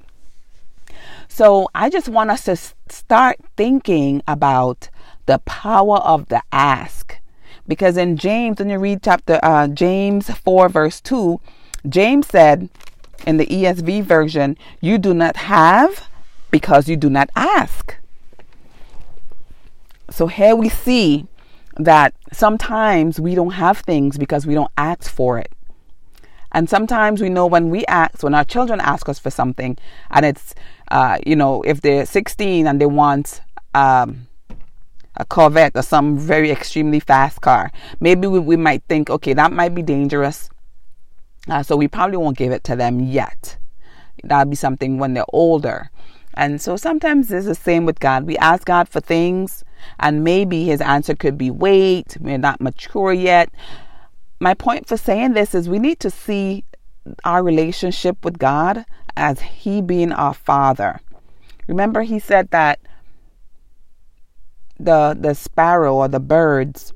So 1.38 1.70
I 1.76 1.92
just 1.92 2.10
want 2.10 2.32
us 2.32 2.46
to 2.46 2.56
start 2.56 3.38
thinking 3.56 4.24
about 4.28 4.90
the 5.28 5.38
power 5.38 5.98
of 5.98 6.30
the 6.30 6.42
ask. 6.52 7.20
Because 7.68 7.96
in 7.96 8.18
James, 8.18 8.58
when 8.58 8.72
you 8.72 8.80
read 8.80 9.04
chapter 9.04 9.40
uh, 9.44 9.68
James 9.68 10.32
4, 10.32 10.68
verse 10.68 11.00
2, 11.00 11.40
James 11.88 12.26
said 12.26 12.70
in 13.28 13.38
the 13.38 13.46
ESV 13.46 14.02
version, 14.02 14.58
You 14.82 14.98
do 14.98 15.14
not 15.14 15.36
have 15.36 16.10
because 16.50 16.90
you 16.90 16.98
do 16.98 17.08
not 17.08 17.30
ask. 17.36 17.96
So 20.10 20.26
here 20.26 20.56
we 20.56 20.70
see 20.70 21.28
that 21.76 22.16
sometimes 22.34 23.20
we 23.20 23.36
don't 23.36 23.52
have 23.52 23.78
things 23.78 24.18
because 24.18 24.48
we 24.48 24.56
don't 24.56 24.72
ask 24.76 25.08
for 25.08 25.38
it. 25.38 25.52
And 26.52 26.70
sometimes 26.70 27.22
we 27.22 27.30
know 27.30 27.46
when 27.46 27.70
we 27.70 27.86
ask, 27.86 28.24
when 28.24 28.34
our 28.34 28.46
children 28.46 28.80
ask 28.80 29.10
us 29.10 29.20
for 29.20 29.30
something, 29.30 29.78
and 30.12 30.26
it's, 30.26 30.56
uh, 30.90 31.18
you 31.26 31.36
know, 31.36 31.62
if 31.64 31.82
they're 31.82 32.06
16 32.06 32.68
and 32.68 32.82
they 32.82 32.86
want 32.86 33.42
um, 33.74 34.28
a 35.16 35.26
Corvette 35.26 35.76
or 35.76 35.82
some 35.82 36.18
very 36.18 36.52
extremely 36.52 37.00
fast 37.00 37.42
car, 37.42 37.72
maybe 38.00 38.28
we, 38.28 38.40
we 38.40 38.56
might 38.56 38.84
think, 38.88 39.10
okay, 39.10 39.34
that 39.34 39.52
might 39.52 39.76
be 39.76 39.82
dangerous. 39.82 40.50
Uh, 41.50 41.64
so 41.64 41.76
we 41.76 41.88
probably 41.88 42.18
won't 42.18 42.38
give 42.38 42.52
it 42.52 42.64
to 42.66 42.76
them 42.76 43.00
yet. 43.00 43.58
That'll 44.24 44.50
be 44.50 44.56
something 44.56 44.98
when 44.98 45.14
they're 45.14 45.26
older. 45.30 45.92
And 46.34 46.62
so 46.62 46.78
sometimes 46.78 47.32
it's 47.32 47.46
the 47.46 47.56
same 47.56 47.86
with 47.86 48.00
God. 48.00 48.26
We 48.26 48.38
ask 48.38 48.66
God 48.66 48.88
for 48.88 49.00
things 49.00 49.64
and 50.00 50.24
maybe 50.24 50.66
his 50.66 50.82
answer 50.82 51.16
could 51.16 51.38
be 51.38 51.50
wait, 51.50 52.18
we're 52.20 52.38
not 52.38 52.62
mature 52.62 53.14
yet. 53.14 53.50
My 54.40 54.54
point 54.54 54.88
for 54.88 54.98
saying 54.98 55.34
this 55.34 55.56
is 55.56 55.70
we 55.70 55.80
need 55.80 56.00
to 56.02 56.10
see 56.10 56.64
our 57.24 57.44
relationship 57.44 58.24
with 58.24 58.38
God 58.38 58.86
as 59.16 59.42
He 59.42 59.82
being 59.82 60.12
our 60.12 60.34
Father. 60.34 61.00
Remember, 61.68 62.02
He 62.02 62.20
said 62.20 62.52
that 62.52 62.80
the 64.80 65.18
the 65.20 65.34
sparrow 65.34 65.96
or 65.96 66.08
the 66.08 66.20
birds, 66.20 66.94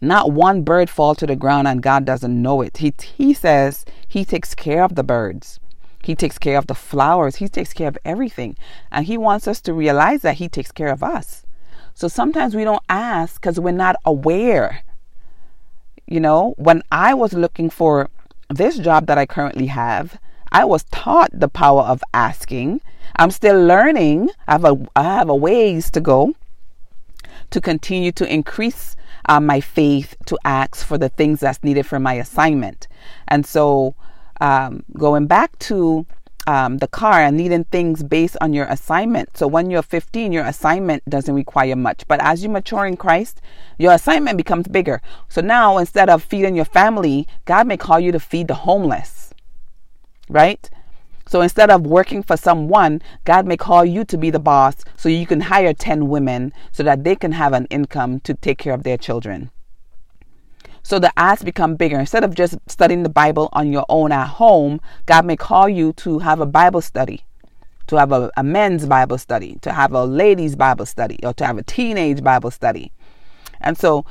not 0.00 0.32
one 0.32 0.62
bird 0.62 0.90
fall 0.90 1.14
to 1.14 1.26
the 1.26 1.36
ground 1.36 1.68
and 1.68 1.82
God 1.82 2.04
doesn't 2.04 2.42
know 2.42 2.60
it. 2.60 2.78
He 2.78 2.92
He 3.00 3.32
says 3.32 3.84
He 4.08 4.24
takes 4.24 4.54
care 4.54 4.82
of 4.82 4.94
the 4.94 5.04
birds. 5.04 5.60
He 6.02 6.14
takes 6.14 6.38
care 6.38 6.58
of 6.58 6.68
the 6.68 6.74
flowers. 6.74 7.36
He 7.36 7.48
takes 7.48 7.72
care 7.72 7.88
of 7.88 7.98
everything, 8.04 8.56
and 8.92 9.06
He 9.06 9.18
wants 9.18 9.48
us 9.48 9.60
to 9.62 9.74
realize 9.74 10.22
that 10.22 10.36
He 10.36 10.48
takes 10.48 10.72
care 10.72 10.92
of 10.92 11.02
us. 11.02 11.44
So 11.94 12.08
sometimes 12.08 12.54
we 12.54 12.62
don't 12.62 12.82
ask 12.88 13.40
because 13.40 13.58
we're 13.58 13.72
not 13.72 13.96
aware. 14.04 14.82
You 16.06 16.20
know, 16.20 16.54
when 16.56 16.82
I 16.92 17.14
was 17.14 17.32
looking 17.32 17.70
for 17.70 18.08
this 18.48 18.78
job 18.78 19.06
that 19.06 19.18
I 19.18 19.26
currently 19.26 19.66
have, 19.66 20.18
I 20.52 20.64
was 20.64 20.84
taught 20.84 21.30
the 21.32 21.48
power 21.48 21.82
of 21.82 22.02
asking. 22.14 22.80
I'm 23.16 23.30
still 23.30 23.60
learning. 23.64 24.30
I 24.46 24.52
have 24.52 24.64
a, 24.64 24.86
I 24.94 25.02
have 25.02 25.28
a 25.28 25.34
ways 25.34 25.90
to 25.90 26.00
go 26.00 26.34
to 27.50 27.60
continue 27.60 28.12
to 28.12 28.32
increase 28.32 28.96
uh, 29.28 29.40
my 29.40 29.60
faith 29.60 30.14
to 30.26 30.38
ask 30.44 30.84
for 30.86 30.98
the 30.98 31.08
things 31.08 31.40
that's 31.40 31.62
needed 31.62 31.86
for 31.86 31.98
my 31.98 32.14
assignment. 32.14 32.88
And 33.28 33.44
so, 33.44 33.94
um, 34.40 34.84
going 34.94 35.26
back 35.26 35.58
to 35.60 36.06
um, 36.46 36.78
the 36.78 36.88
car 36.88 37.20
and 37.20 37.36
needing 37.36 37.64
things 37.64 38.02
based 38.02 38.36
on 38.40 38.52
your 38.52 38.66
assignment. 38.66 39.36
So 39.36 39.46
when 39.46 39.70
you're 39.70 39.82
15, 39.82 40.32
your 40.32 40.44
assignment 40.44 41.04
doesn't 41.08 41.34
require 41.34 41.76
much. 41.76 42.06
But 42.08 42.20
as 42.22 42.42
you 42.42 42.48
mature 42.48 42.86
in 42.86 42.96
Christ, 42.96 43.40
your 43.78 43.92
assignment 43.92 44.36
becomes 44.36 44.68
bigger. 44.68 45.02
So 45.28 45.40
now 45.40 45.78
instead 45.78 46.08
of 46.08 46.22
feeding 46.22 46.56
your 46.56 46.64
family, 46.64 47.26
God 47.44 47.66
may 47.66 47.76
call 47.76 48.00
you 48.00 48.12
to 48.12 48.20
feed 48.20 48.48
the 48.48 48.54
homeless. 48.54 49.32
Right? 50.28 50.68
So 51.28 51.40
instead 51.40 51.70
of 51.70 51.86
working 51.86 52.22
for 52.22 52.36
someone, 52.36 53.02
God 53.24 53.46
may 53.46 53.56
call 53.56 53.84
you 53.84 54.04
to 54.04 54.16
be 54.16 54.30
the 54.30 54.38
boss 54.38 54.76
so 54.96 55.08
you 55.08 55.26
can 55.26 55.40
hire 55.40 55.74
10 55.74 56.08
women 56.08 56.52
so 56.70 56.84
that 56.84 57.02
they 57.02 57.16
can 57.16 57.32
have 57.32 57.52
an 57.52 57.66
income 57.66 58.20
to 58.20 58.34
take 58.34 58.58
care 58.58 58.74
of 58.74 58.84
their 58.84 58.96
children. 58.96 59.50
So 60.86 61.00
the 61.00 61.12
ask 61.16 61.44
become 61.44 61.74
bigger. 61.74 61.98
Instead 61.98 62.22
of 62.22 62.32
just 62.32 62.58
studying 62.68 63.02
the 63.02 63.08
Bible 63.08 63.48
on 63.52 63.72
your 63.72 63.84
own 63.88 64.12
at 64.12 64.28
home, 64.28 64.80
God 65.06 65.26
may 65.26 65.34
call 65.34 65.68
you 65.68 65.92
to 65.94 66.20
have 66.20 66.38
a 66.38 66.46
Bible 66.46 66.80
study, 66.80 67.24
to 67.88 67.98
have 67.98 68.12
a, 68.12 68.30
a 68.36 68.44
men's 68.44 68.86
Bible 68.86 69.18
study, 69.18 69.58
to 69.62 69.72
have 69.72 69.92
a 69.92 70.04
ladies' 70.04 70.54
Bible 70.54 70.86
study, 70.86 71.18
or 71.24 71.34
to 71.34 71.44
have 71.44 71.58
a 71.58 71.64
teenage 71.64 72.22
Bible 72.22 72.52
study. 72.52 72.92
And 73.60 73.76
so 73.76 74.06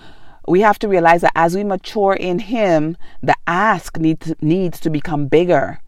we 0.50 0.60
have 0.60 0.78
to 0.80 0.90
realize 0.90 1.22
that 1.22 1.32
as 1.34 1.56
we 1.56 1.64
mature 1.64 2.12
in 2.12 2.40
Him, 2.40 2.98
the 3.24 3.36
ask 3.48 3.98
needs, 3.98 4.34
needs 4.42 4.82
to 4.82 4.90
become 4.90 5.28
bigger. 5.28 5.80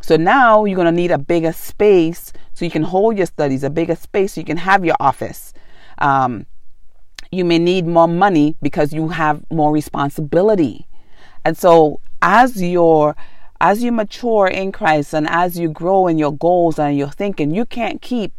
So 0.00 0.16
now 0.16 0.64
you're 0.64 0.74
going 0.74 0.86
to 0.86 0.90
need 0.90 1.10
a 1.10 1.18
bigger 1.18 1.52
space 1.52 2.32
so 2.54 2.64
you 2.64 2.70
can 2.70 2.84
hold 2.84 3.18
your 3.18 3.26
studies, 3.26 3.62
a 3.62 3.68
bigger 3.68 3.94
space 3.94 4.32
so 4.32 4.40
you 4.40 4.46
can 4.46 4.56
have 4.56 4.86
your 4.86 4.96
office. 5.00 5.52
Um, 5.98 6.46
you 7.32 7.44
may 7.44 7.58
need 7.58 7.86
more 7.86 8.08
money 8.08 8.56
because 8.60 8.92
you 8.92 9.08
have 9.08 9.44
more 9.50 9.72
responsibility. 9.72 10.86
And 11.44 11.56
so 11.56 12.00
as 12.20 12.62
you're 12.62 13.16
as 13.60 13.82
you 13.82 13.92
mature 13.92 14.46
in 14.46 14.72
Christ 14.72 15.12
and 15.12 15.28
as 15.28 15.58
you 15.58 15.68
grow 15.68 16.06
in 16.06 16.16
your 16.16 16.32
goals 16.32 16.78
and 16.78 16.96
your 16.96 17.10
thinking, 17.10 17.54
you 17.54 17.66
can't 17.66 18.00
keep 18.00 18.32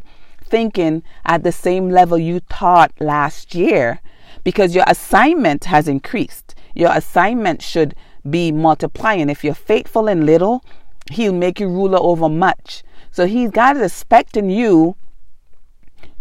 thinking 0.43 1.03
at 1.25 1.43
the 1.43 1.51
same 1.51 1.89
level 1.89 2.17
you 2.17 2.39
taught 2.49 2.91
last 2.99 3.53
year 3.53 4.01
because 4.43 4.73
your 4.73 4.83
assignment 4.87 5.65
has 5.65 5.87
increased. 5.87 6.55
Your 6.73 6.91
assignment 6.91 7.61
should 7.61 7.93
be 8.27 8.51
multiplying. 8.51 9.29
If 9.29 9.43
you're 9.43 9.53
faithful 9.53 10.07
in 10.07 10.25
little, 10.25 10.65
he'll 11.11 11.33
make 11.33 11.59
you 11.59 11.67
ruler 11.67 11.99
over 11.99 12.27
much. 12.27 12.83
So 13.11 13.27
he's 13.27 13.51
God 13.51 13.77
is 13.77 13.83
expecting 13.83 14.49
you 14.49 14.95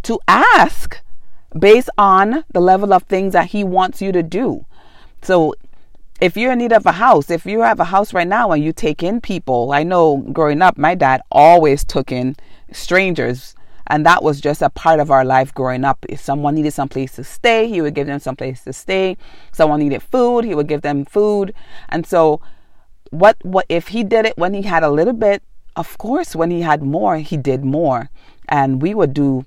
to 0.03 0.19
ask 0.29 1.01
based 1.59 1.91
on 1.99 2.45
the 2.53 2.61
level 2.61 2.93
of 2.93 3.05
things 3.05 3.33
that 3.33 3.49
He 3.49 3.65
wants 3.65 4.01
you 4.01 4.13
to 4.13 4.23
do. 4.23 4.65
So, 5.23 5.55
if 6.21 6.37
you're 6.37 6.53
in 6.53 6.59
need 6.59 6.73
of 6.73 6.85
a 6.85 6.93
house, 6.93 7.31
if 7.31 7.47
you 7.47 7.61
have 7.61 7.81
a 7.81 7.85
house 7.85 8.13
right 8.13 8.29
now 8.29 8.53
and 8.53 8.63
you 8.63 8.73
take 8.73 9.03
in 9.03 9.21
people, 9.21 9.73
I 9.73 9.83
know 9.83 10.19
growing 10.19 10.61
up, 10.61 10.77
my 10.77 10.95
dad 10.95 11.23
always 11.31 11.83
took 11.83 12.13
in 12.13 12.37
strangers. 12.73 13.55
And 13.87 14.07
that 14.07 14.23
was 14.23 14.41
just 14.41 14.63
a 14.63 14.71
part 14.71 15.01
of 15.01 15.11
our 15.11 15.25
life 15.25 15.53
growing 15.53 15.85
up. 15.85 16.07
If 16.09 16.21
someone 16.21 16.55
needed 16.55 16.73
some 16.73 16.89
place 16.89 17.17
to 17.17 17.25
stay, 17.25 17.67
he 17.67 17.81
would 17.81 17.95
give 17.95 18.07
them 18.07 18.21
some 18.21 18.37
place 18.37 18.63
to 18.65 18.73
stay. 18.73 19.17
Someone 19.51 19.81
needed 19.81 20.03
food, 20.03 20.45
he 20.45 20.55
would 20.55 20.69
give 20.69 20.83
them 20.83 21.05
food. 21.05 21.53
And 21.89 22.07
so, 22.07 22.41
what 23.11 23.37
what 23.43 23.67
if 23.69 23.89
he 23.89 24.05
did 24.05 24.27
it 24.27 24.39
when 24.39 24.55
he 24.55 24.63
had 24.63 24.85
a 24.85 24.91
little 24.91 25.13
bit? 25.13 25.43
Of 25.75 25.99
course, 25.99 26.37
when 26.37 26.53
he 26.53 26.61
had 26.61 26.83
more, 26.83 27.17
he 27.19 27.37
did 27.37 27.65
more. 27.65 28.11
And 28.49 28.81
we 28.81 28.95
would 28.95 29.13
do 29.13 29.45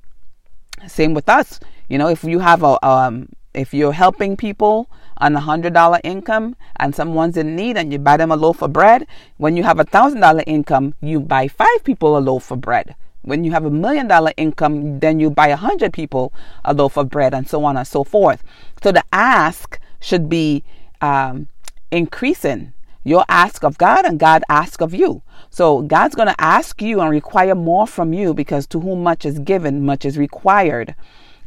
same 0.88 1.14
with 1.14 1.30
us. 1.30 1.60
You 1.88 1.98
know, 1.98 2.08
if 2.08 2.24
you 2.24 2.40
have 2.40 2.64
a 2.64 2.84
um, 2.86 3.30
if 3.54 3.74
you're 3.74 3.94
helping 3.94 4.36
people 4.36 4.90
on 5.18 5.36
a 5.36 5.40
hundred 5.40 5.74
dollar 5.74 6.00
income 6.04 6.56
and 6.78 6.96
someone's 6.96 7.38
in 7.38 7.56
need 7.56 7.78
and 7.78 7.92
you 7.92 8.00
buy 8.00 8.18
them 8.18 8.32
a 8.32 8.36
loaf 8.36 8.62
of 8.62 8.74
bread, 8.74 9.06
when 9.38 9.56
you 9.56 9.64
have 9.64 9.80
a 9.80 9.84
thousand 9.84 10.22
dollar 10.22 10.44
income, 10.48 10.96
you 11.02 11.20
buy 11.20 11.48
five 11.48 11.84
people 11.84 12.18
a 12.18 12.20
loaf 12.20 12.52
of 12.52 12.62
bread. 12.62 12.96
When 13.22 13.44
you 13.44 13.52
have 13.52 13.66
a 13.66 13.70
million 13.70 14.08
dollar 14.08 14.34
income, 14.38 15.00
then 15.00 15.20
you 15.20 15.30
buy 15.30 15.48
a 15.48 15.56
hundred 15.56 15.94
people 15.94 16.34
a 16.66 16.74
loaf 16.74 16.98
of 16.98 17.10
bread, 17.10 17.34
and 17.34 17.48
so 17.48 17.64
on 17.64 17.78
and 17.78 17.88
so 17.88 18.04
forth. 18.04 18.44
So 18.82 18.92
the 18.92 19.04
ask 19.14 19.80
should 20.00 20.28
be 20.30 20.64
um, 21.02 21.48
increasing. 21.92 22.74
Your 23.06 23.26
ask 23.28 23.66
of 23.66 23.78
God 23.78 24.06
and 24.06 24.18
God 24.18 24.44
ask 24.48 24.80
of 24.80 24.94
you. 24.94 25.24
So 25.50 25.82
God's 25.82 26.16
going 26.16 26.30
to 26.30 26.42
ask 26.42 26.82
you 26.82 27.02
and 27.02 27.10
require 27.10 27.54
more 27.54 27.86
from 27.86 28.14
you 28.14 28.34
because 28.34 28.66
to 28.68 28.80
whom 28.80 29.04
much 29.04 29.26
is 29.26 29.40
given, 29.40 29.86
much 29.86 30.06
is 30.06 30.18
required. 30.18 30.96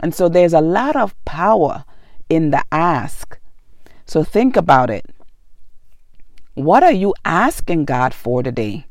And 0.00 0.14
so 0.14 0.28
there's 0.28 0.54
a 0.54 0.60
lot 0.60 0.96
of 0.96 1.14
power 1.24 1.84
in 2.28 2.50
the 2.50 2.62
ask. 2.70 3.38
So 4.04 4.22
think 4.22 4.56
about 4.56 4.90
it. 4.90 5.06
What 6.54 6.82
are 6.82 6.92
you 6.92 7.14
asking 7.24 7.84
God 7.84 8.14
for 8.14 8.42
today? 8.42 8.86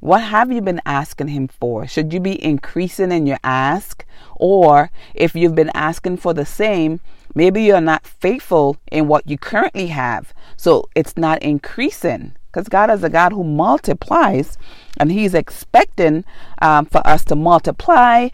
What 0.00 0.22
have 0.22 0.50
you 0.50 0.62
been 0.62 0.80
asking 0.86 1.28
Him 1.28 1.48
for? 1.48 1.86
Should 1.86 2.12
you 2.12 2.20
be 2.20 2.42
increasing 2.42 3.12
in 3.12 3.26
your 3.26 3.38
ask? 3.44 4.04
Or 4.36 4.90
if 5.14 5.34
you've 5.34 5.54
been 5.54 5.70
asking 5.74 6.16
for 6.16 6.32
the 6.32 6.46
same, 6.46 7.00
maybe 7.34 7.62
you're 7.62 7.82
not 7.82 8.06
faithful 8.06 8.78
in 8.90 9.08
what 9.08 9.28
you 9.28 9.36
currently 9.36 9.88
have. 9.88 10.32
So 10.56 10.88
it's 10.94 11.18
not 11.18 11.42
increasing 11.42 12.34
because 12.46 12.68
God 12.68 12.90
is 12.90 13.04
a 13.04 13.10
God 13.10 13.32
who 13.32 13.44
multiplies 13.44 14.56
and 14.96 15.12
He's 15.12 15.34
expecting 15.34 16.24
um, 16.62 16.86
for 16.86 17.06
us 17.06 17.24
to 17.26 17.36
multiply 17.36 18.28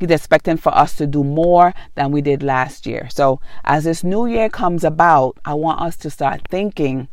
He's 0.00 0.10
expecting 0.10 0.56
for 0.56 0.74
us 0.76 0.96
to 0.96 1.06
do 1.06 1.22
more 1.22 1.72
than 1.94 2.10
we 2.10 2.20
did 2.20 2.42
last 2.42 2.84
year. 2.84 3.08
So, 3.10 3.40
as 3.64 3.84
this 3.84 4.02
new 4.02 4.26
year 4.26 4.48
comes 4.48 4.82
about, 4.82 5.38
I 5.44 5.54
want 5.54 5.80
us 5.80 5.96
to 5.98 6.10
start 6.10 6.42
thinking 6.48 7.08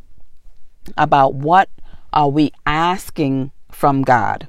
about 0.98 1.36
what 1.36 1.70
are 2.12 2.30
we 2.30 2.52
asking 2.66 3.52
from 3.72 4.02
God? 4.02 4.48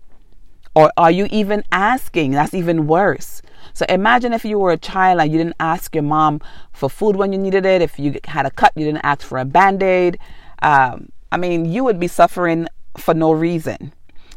Or 0.75 0.91
are 0.97 1.11
you 1.11 1.29
even 1.31 1.65
asking? 1.71 2.33
That's 2.33 2.55
even 2.55 2.87
worse. 2.87 3.43
So 3.75 3.85
imagine 3.89 4.33
if 4.33 4.45
you 4.45 4.59
were 4.59 4.73
a 4.73 4.79
child 4.79 5.21
and 5.21 5.31
you 5.31 5.39
didn't 5.39 5.57
ask 5.61 5.95
your 5.95 6.03
mom 6.03 6.41
for 6.73 6.89
food 6.89 7.17
when 7.17 7.33
you 7.33 7.39
needed 7.39 7.67
it. 7.67 7.83
If 7.83 7.99
you 7.99 8.19
had 8.25 8.47
a 8.47 8.51
cut, 8.51 8.73
you 8.75 8.85
didn't 8.85 9.05
ask 9.05 9.23
for 9.23 9.39
a 9.39 9.45
band 9.45 9.83
aid. 9.83 10.19
Um, 10.62 11.11
I 11.31 11.37
mean, 11.37 11.67
you 11.67 11.85
would 11.85 12.01
be 12.01 12.09
suffering 12.09 12.69
for 12.97 13.15
no 13.15 13.33
reason. 13.33 13.93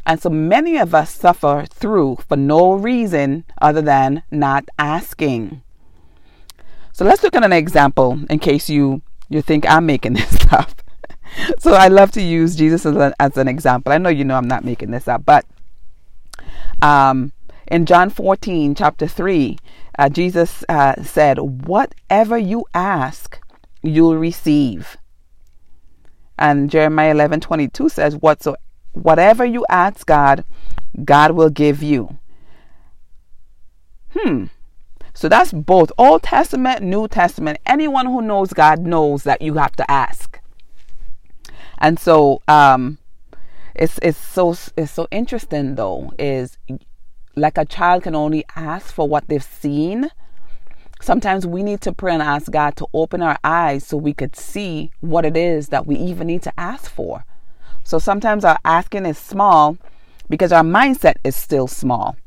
And 0.05 0.21
so 0.21 0.29
many 0.29 0.77
of 0.77 0.93
us 0.93 1.11
suffer 1.11 1.65
through 1.69 2.17
for 2.27 2.37
no 2.37 2.73
reason 2.73 3.43
other 3.61 3.81
than 3.81 4.23
not 4.29 4.65
asking. 4.77 5.63
So 6.93 7.03
let's 7.03 7.23
look 7.23 7.35
at 7.35 7.43
an 7.43 7.53
example 7.53 8.19
in 8.29 8.39
case 8.39 8.69
you, 8.69 9.01
you 9.29 9.41
think 9.41 9.69
I'm 9.69 9.85
making 9.85 10.13
this 10.15 10.45
up. 10.51 10.81
so 11.59 11.73
I 11.73 11.87
love 11.87 12.11
to 12.11 12.21
use 12.21 12.55
Jesus 12.55 12.85
as, 12.85 12.95
a, 12.95 13.13
as, 13.19 13.35
an 13.37 13.47
example. 13.47 13.91
I 13.91 13.97
know 13.97 14.09
you 14.09 14.23
know 14.23 14.35
I'm 14.35 14.47
not 14.47 14.63
making 14.63 14.91
this 14.91 15.07
up, 15.07 15.25
but 15.25 15.45
um, 16.81 17.33
in 17.67 17.85
John 17.85 18.09
14, 18.09 18.75
chapter 18.75 19.07
3, 19.07 19.57
uh, 19.97 20.09
Jesus 20.09 20.63
uh, 20.69 21.01
said, 21.03 21.39
Whatever 21.39 22.37
you 22.37 22.65
ask, 22.73 23.39
you'll 23.81 24.17
receive. 24.17 24.97
And 26.37 26.69
Jeremiah 26.69 27.11
11 27.11 27.39
22 27.39 27.89
says, 27.89 28.15
Whatsoever 28.15 28.59
whatever 28.95 29.45
you 29.45 29.65
ask 29.69 30.05
God, 30.05 30.43
God 31.03 31.31
will 31.31 31.49
give 31.49 31.83
you. 31.83 32.17
Hmm. 34.17 34.45
So 35.13 35.29
that's 35.29 35.53
both 35.53 35.91
Old 35.97 36.23
Testament, 36.23 36.81
New 36.81 37.07
Testament. 37.07 37.59
Anyone 37.65 38.05
who 38.05 38.21
knows 38.21 38.53
God 38.53 38.79
knows 38.79 39.23
that 39.23 39.41
you 39.41 39.55
have 39.55 39.73
to 39.73 39.89
ask. 39.89 40.39
And 41.77 41.99
so 41.99 42.41
um 42.47 42.97
it's 43.73 43.99
it's 44.01 44.17
so 44.17 44.55
it's 44.77 44.91
so 44.91 45.07
interesting 45.11 45.75
though 45.75 46.11
is 46.17 46.57
like 47.35 47.57
a 47.57 47.65
child 47.65 48.03
can 48.03 48.15
only 48.15 48.45
ask 48.55 48.93
for 48.93 49.07
what 49.07 49.27
they've 49.27 49.43
seen 49.43 50.09
Sometimes 51.01 51.45
we 51.45 51.61
need 51.61 51.81
to 51.81 51.93
pray 51.93 52.13
and 52.13 52.23
ask 52.23 52.51
God 52.51 52.75
to 52.77 52.87
open 52.93 53.21
our 53.21 53.37
eyes 53.43 53.85
so 53.85 53.97
we 53.97 54.13
could 54.13 54.35
see 54.35 54.91
what 55.01 55.25
it 55.25 55.37
is 55.37 55.67
that 55.69 55.85
we 55.85 55.95
even 55.97 56.27
need 56.27 56.41
to 56.43 56.59
ask 56.59 56.89
for. 56.89 57.25
So 57.85 57.99
sometimes 57.99 58.43
our 58.43 58.57
asking 58.65 59.05
is 59.05 59.17
small 59.17 59.77
because 60.27 60.51
our 60.51 60.63
mindset 60.63 61.15
is 61.23 61.35
still 61.35 61.67
small. 61.67 62.17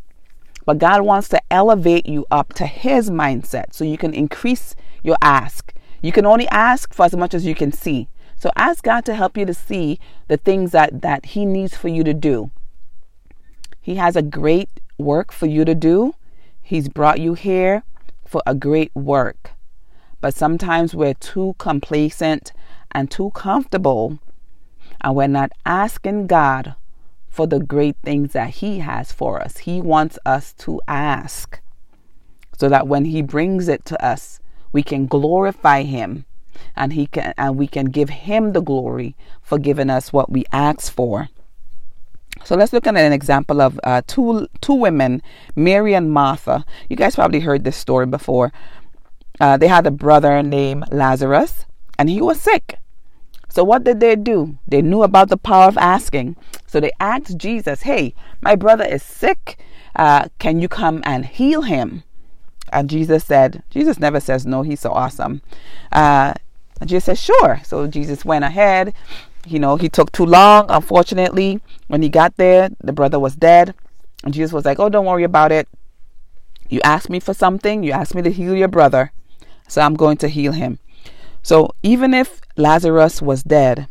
But 0.64 0.78
God 0.78 1.02
wants 1.02 1.28
to 1.30 1.42
elevate 1.50 2.06
you 2.06 2.26
up 2.30 2.54
to 2.54 2.66
His 2.66 3.10
mindset 3.10 3.74
so 3.74 3.84
you 3.84 3.98
can 3.98 4.14
increase 4.14 4.76
your 5.02 5.16
ask. 5.20 5.74
You 6.00 6.12
can 6.12 6.24
only 6.24 6.46
ask 6.48 6.94
for 6.94 7.04
as 7.06 7.16
much 7.16 7.34
as 7.34 7.44
you 7.44 7.56
can 7.56 7.72
see. 7.72 8.06
So 8.36 8.50
ask 8.54 8.84
God 8.84 9.04
to 9.06 9.14
help 9.16 9.36
you 9.36 9.44
to 9.46 9.54
see 9.54 9.98
the 10.28 10.36
things 10.36 10.70
that, 10.70 11.02
that 11.02 11.26
He 11.26 11.44
needs 11.44 11.76
for 11.76 11.88
you 11.88 12.04
to 12.04 12.14
do. 12.14 12.52
He 13.80 13.96
has 13.96 14.14
a 14.14 14.22
great 14.22 14.70
work 14.96 15.32
for 15.32 15.46
you 15.46 15.64
to 15.64 15.74
do. 15.74 16.14
He's 16.62 16.88
brought 16.88 17.18
you 17.18 17.34
here 17.34 17.82
for 18.24 18.42
a 18.46 18.54
great 18.54 18.94
work. 18.94 19.52
But 20.20 20.34
sometimes 20.34 20.94
we're 20.94 21.14
too 21.14 21.56
complacent 21.58 22.52
and 22.92 23.10
too 23.10 23.30
comfortable, 23.34 24.20
and 25.00 25.14
we're 25.14 25.26
not 25.26 25.52
asking 25.64 26.26
God 26.26 26.74
for 27.28 27.46
the 27.46 27.60
great 27.60 27.96
things 28.02 28.32
that 28.32 28.50
He 28.50 28.80
has 28.80 29.12
for 29.12 29.40
us. 29.40 29.58
He 29.58 29.80
wants 29.80 30.18
us 30.26 30.52
to 30.54 30.80
ask 30.88 31.60
so 32.56 32.68
that 32.68 32.88
when 32.88 33.04
He 33.04 33.22
brings 33.22 33.68
it 33.68 33.84
to 33.86 34.04
us, 34.04 34.40
we 34.72 34.82
can 34.82 35.06
glorify 35.06 35.82
Him 35.82 36.24
and 36.74 36.92
he 36.92 37.06
can 37.06 37.32
and 37.38 37.56
we 37.56 37.68
can 37.68 37.86
give 37.86 38.08
him 38.08 38.52
the 38.52 38.60
glory 38.60 39.14
for 39.40 39.58
giving 39.58 39.88
us 39.88 40.12
what 40.12 40.30
we 40.30 40.44
ask 40.52 40.92
for 40.92 41.28
so 42.44 42.56
let's 42.56 42.72
look 42.72 42.86
at 42.86 42.96
an 42.96 43.12
example 43.12 43.60
of 43.60 43.80
uh, 43.84 44.02
two 44.06 44.46
two 44.60 44.74
women, 44.74 45.22
Mary 45.56 45.94
and 45.94 46.12
Martha. 46.12 46.64
You 46.88 46.96
guys 46.96 47.16
probably 47.16 47.40
heard 47.40 47.64
this 47.64 47.76
story 47.76 48.06
before. 48.06 48.52
Uh, 49.40 49.56
they 49.56 49.68
had 49.68 49.86
a 49.86 49.90
brother 49.90 50.42
named 50.42 50.84
Lazarus, 50.92 51.66
and 51.98 52.08
he 52.08 52.20
was 52.20 52.40
sick. 52.40 52.78
So 53.48 53.64
what 53.64 53.84
did 53.84 54.00
they 54.00 54.16
do? 54.16 54.58
They 54.66 54.82
knew 54.82 55.02
about 55.02 55.28
the 55.28 55.36
power 55.36 55.66
of 55.66 55.78
asking. 55.78 56.36
So 56.66 56.80
they 56.80 56.92
asked 57.00 57.38
Jesus, 57.38 57.82
"Hey, 57.82 58.14
my 58.40 58.54
brother 58.54 58.84
is 58.84 59.02
sick. 59.02 59.58
Uh, 59.96 60.28
can 60.38 60.60
you 60.60 60.68
come 60.68 61.02
and 61.04 61.24
heal 61.24 61.62
him?" 61.62 62.04
And 62.72 62.90
Jesus 62.90 63.24
said, 63.24 63.62
"Jesus 63.70 63.98
never 63.98 64.20
says 64.20 64.46
no. 64.46 64.62
He's 64.62 64.80
so 64.80 64.92
awesome." 64.92 65.42
Uh, 65.90 66.34
Jesus 66.84 67.04
said, 67.04 67.18
"Sure." 67.18 67.60
So 67.64 67.86
Jesus 67.86 68.24
went 68.24 68.44
ahead 68.44 68.92
you 69.46 69.58
know, 69.58 69.76
he 69.76 69.88
took 69.88 70.12
too 70.12 70.26
long. 70.26 70.66
Unfortunately, 70.68 71.60
when 71.86 72.02
he 72.02 72.08
got 72.08 72.36
there, 72.36 72.68
the 72.80 72.92
brother 72.92 73.18
was 73.18 73.34
dead. 73.34 73.74
And 74.24 74.34
Jesus 74.34 74.52
was 74.52 74.64
like, 74.64 74.78
Oh, 74.78 74.88
don't 74.88 75.06
worry 75.06 75.24
about 75.24 75.52
it. 75.52 75.68
You 76.68 76.80
asked 76.84 77.08
me 77.08 77.18
for 77.20 77.32
something, 77.32 77.82
you 77.82 77.92
asked 77.92 78.14
me 78.14 78.22
to 78.22 78.30
heal 78.30 78.54
your 78.54 78.68
brother, 78.68 79.10
so 79.68 79.80
I'm 79.80 79.94
going 79.94 80.18
to 80.18 80.28
heal 80.28 80.52
him. 80.52 80.78
So 81.42 81.74
even 81.82 82.14
if 82.14 82.40
Lazarus 82.56 83.22
was 83.22 83.42
dead, 83.42 83.88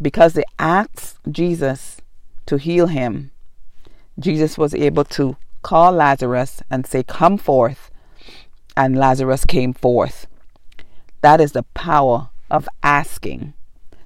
because 0.00 0.32
they 0.32 0.44
asked 0.58 1.18
Jesus 1.30 1.98
to 2.46 2.56
heal 2.56 2.86
him, 2.86 3.30
Jesus 4.18 4.58
was 4.58 4.74
able 4.74 5.04
to 5.04 5.36
call 5.62 5.92
Lazarus 5.92 6.62
and 6.70 6.86
say, 6.86 7.02
Come 7.02 7.38
forth. 7.38 7.90
And 8.76 8.96
Lazarus 8.96 9.44
came 9.44 9.72
forth. 9.74 10.26
That 11.20 11.40
is 11.40 11.52
the 11.52 11.64
power 11.74 12.30
of 12.50 12.68
asking. 12.82 13.54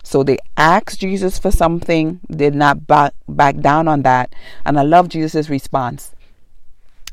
So 0.03 0.23
they 0.23 0.39
asked 0.57 1.01
Jesus 1.01 1.39
for 1.39 1.51
something, 1.51 2.21
did 2.31 2.55
not 2.55 2.87
back, 2.87 3.15
back 3.29 3.59
down 3.59 3.89
on 3.89 4.03
that. 4.03 4.33
And 4.65 4.79
I 4.79 4.83
love 4.83 5.09
Jesus' 5.09 5.49
response. 5.49 6.15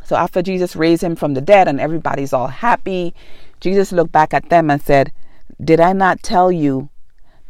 So 0.03 0.15
after 0.15 0.41
Jesus 0.41 0.75
raised 0.75 1.03
him 1.03 1.15
from 1.15 1.33
the 1.33 1.41
dead 1.41 1.67
and 1.67 1.79
everybody's 1.79 2.33
all 2.33 2.47
happy, 2.47 3.15
Jesus 3.63 3.93
looked 3.93 4.11
back 4.11 4.33
at 4.33 4.49
them 4.49 4.69
and 4.69 4.81
said, 4.81 5.13
Did 5.63 5.79
I 5.79 5.93
not 5.93 6.21
tell 6.21 6.51
you 6.51 6.89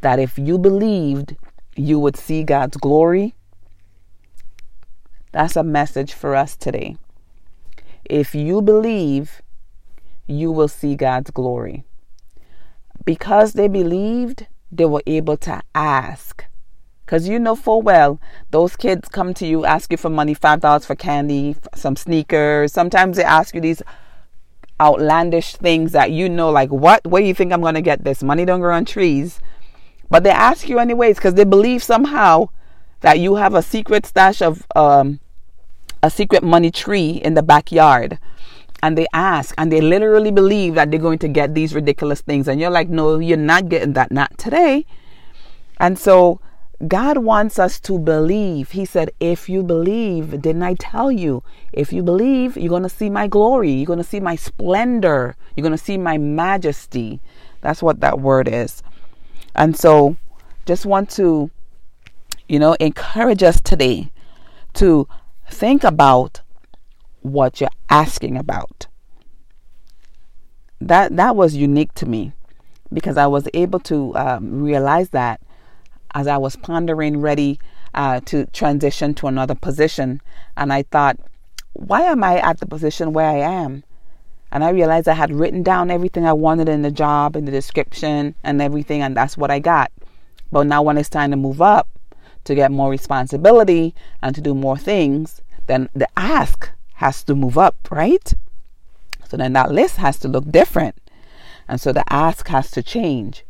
that 0.02 0.20
if 0.20 0.38
you 0.38 0.60
believed, 0.60 1.36
you 1.76 1.98
would 1.98 2.16
see 2.16 2.44
God's 2.44 2.78
glory? 2.78 3.34
That's 5.32 5.56
a 5.56 5.64
message 5.64 6.14
for 6.14 6.36
us 6.36 6.56
today. 6.56 6.98
If 8.06 8.36
you 8.36 8.62
believe, 8.62 9.42
you 10.28 10.52
will 10.52 10.68
see 10.68 10.96
God's 10.96 11.32
glory. 11.32 11.84
Because 13.06 13.54
they 13.54 13.68
believed, 13.68 14.46
they 14.72 14.86
were 14.86 15.02
able 15.08 15.38
to 15.38 15.64
ask. 15.74 16.46
Because 17.08 17.28
you 17.28 17.40
know 17.40 17.56
full 17.56 17.82
well, 17.82 18.22
those 18.52 18.76
kids 18.76 19.10
come 19.10 19.34
to 19.34 19.48
you, 19.48 19.66
ask 19.66 19.90
you 19.90 19.98
for 19.98 20.12
money 20.12 20.36
$5 20.36 20.86
for 20.86 20.96
candy, 20.96 21.56
some 21.74 21.96
sneakers. 21.96 22.72
Sometimes 22.72 23.18
they 23.18 23.24
ask 23.24 23.56
you 23.56 23.62
these 23.62 23.82
outlandish 24.84 25.56
things 25.56 25.94
that 25.94 26.12
you 26.12 26.28
know, 26.28 26.52
like, 26.52 26.70
what? 26.70 27.06
Where 27.08 27.22
do 27.22 27.28
you 27.28 27.34
think 27.34 27.54
I'm 27.54 27.62
going 27.62 27.76
to 27.76 27.82
get 27.82 28.04
this? 28.04 28.22
Money 28.22 28.46
don't 28.46 28.60
grow 28.60 28.76
on 28.76 28.86
trees. 28.86 29.40
But 30.10 30.24
they 30.24 30.30
ask 30.30 30.68
you 30.70 30.78
anyways 30.78 31.16
because 31.16 31.36
they 31.36 31.46
believe 31.46 31.82
somehow 31.82 32.50
that 33.00 33.20
you 33.20 33.36
have 33.36 33.56
a 33.56 33.62
secret 33.62 34.06
stash 34.06 34.42
of 34.42 34.68
um, 34.76 35.20
a 36.04 36.10
secret 36.10 36.44
money 36.44 36.70
tree 36.70 37.12
in 37.12 37.34
the 37.34 37.42
backyard 37.42 38.20
and 38.84 38.98
they 38.98 39.08
ask 39.14 39.56
and 39.58 39.72
they 39.72 39.80
literally 39.80 40.30
believe 40.30 40.76
that 40.76 40.92
they're 40.92 41.00
going 41.00 41.20
to 41.20 41.30
get 41.30 41.56
these 41.56 41.74
ridiculous 41.74 42.20
things. 42.20 42.50
And 42.50 42.60
you're 42.60 42.70
like, 42.70 42.90
no, 42.90 43.18
you're 43.18 43.38
not 43.38 43.70
getting 43.70 43.94
that, 43.94 44.12
not 44.12 44.38
today. 44.38 44.86
And 45.78 45.98
so 45.98 46.42
God 46.88 47.20
wants 47.20 47.60
us 47.60 47.80
to 47.82 47.98
believe. 47.98 48.72
He 48.72 48.84
said, 48.84 49.12
if 49.20 49.48
you 49.48 49.64
believe, 49.64 50.42
didn't 50.42 50.64
I 50.64 50.74
tell 50.74 51.12
you? 51.12 51.44
If 51.72 51.94
you 51.94 52.04
believe, 52.04 52.58
you're 52.58 52.70
going 52.70 52.84
to 52.84 52.90
see 52.90 53.10
my 53.10 53.28
glory. 53.28 53.72
You're 53.72 53.86
going 53.86 54.00
to 54.00 54.04
see 54.04 54.20
my 54.20 54.36
splendor. 54.36 55.36
You're 55.56 55.64
going 55.64 55.78
to 55.78 55.84
see 55.84 55.98
my 55.98 56.18
majesty. 56.18 57.22
That's 57.62 57.82
what 57.82 58.02
that 58.02 58.20
word 58.20 58.48
is. 58.48 58.84
And 59.56 59.78
so 59.78 60.18
just 60.66 60.86
want 60.86 61.10
to, 61.12 61.52
you 62.50 62.60
know, 62.60 62.74
encourage 62.74 63.44
us 63.44 63.62
today 63.62 64.12
to 64.74 65.08
think 65.50 65.84
about 65.84 66.42
what 67.22 67.62
you're 67.62 67.70
asking 67.90 68.36
about. 68.36 68.88
That 70.82 71.16
that 71.16 71.36
was 71.36 71.56
unique 71.56 71.94
to 71.96 72.06
me 72.06 72.34
because 72.92 73.16
I 73.16 73.28
was 73.28 73.48
able 73.54 73.80
to 73.82 74.16
um, 74.18 74.62
realize 74.62 75.10
that 75.10 75.40
as 76.14 76.28
I 76.28 76.38
was 76.38 76.56
pondering, 76.56 77.20
ready 77.22 77.60
uh, 77.94 78.20
to 78.26 78.46
transition 78.48 79.14
to 79.16 79.28
another 79.28 79.56
position, 79.56 80.22
and 80.58 80.72
I 80.72 80.84
thought, 80.84 81.18
why 81.74 82.02
am 82.02 82.24
I 82.24 82.40
at 82.40 82.60
the 82.60 82.66
position 82.66 83.14
where 83.14 83.30
I 83.30 83.38
am? 83.38 83.84
And 84.52 84.64
I 84.64 84.70
realized 84.70 85.08
I 85.08 85.14
had 85.14 85.34
written 85.34 85.64
down 85.64 85.90
everything 85.90 86.26
I 86.26 86.34
wanted 86.34 86.70
in 86.70 86.84
the 86.84 86.92
job, 86.92 87.36
in 87.36 87.46
the 87.46 87.52
description, 87.52 88.36
and 88.44 88.62
everything, 88.62 89.02
and 89.02 89.18
that's 89.18 89.36
what 89.36 89.50
I 89.50 89.60
got. 89.60 89.92
But 90.52 90.68
now, 90.68 90.84
when 90.84 90.98
it's 90.98 91.10
time 91.10 91.32
to 91.32 91.38
move 91.38 91.62
up, 91.62 91.88
to 92.44 92.56
get 92.56 92.72
more 92.72 92.90
responsibility 92.92 93.96
and 94.22 94.36
to 94.36 94.42
do 94.42 94.54
more 94.54 94.78
things, 94.78 95.42
then 95.68 95.90
the 95.96 96.08
ask 96.18 96.70
has 96.96 97.24
to 97.24 97.36
move 97.36 97.58
up, 97.58 97.76
right? 97.90 98.34
So 99.30 99.38
then 99.38 99.54
that 99.54 99.72
list 99.72 99.98
has 99.98 100.20
to 100.20 100.28
look 100.28 100.52
different. 100.52 100.96
And 101.68 101.80
so 101.80 101.92
the 101.92 102.04
ask 102.12 102.48
has 102.50 102.70
to 102.72 102.84
change. 102.84 103.46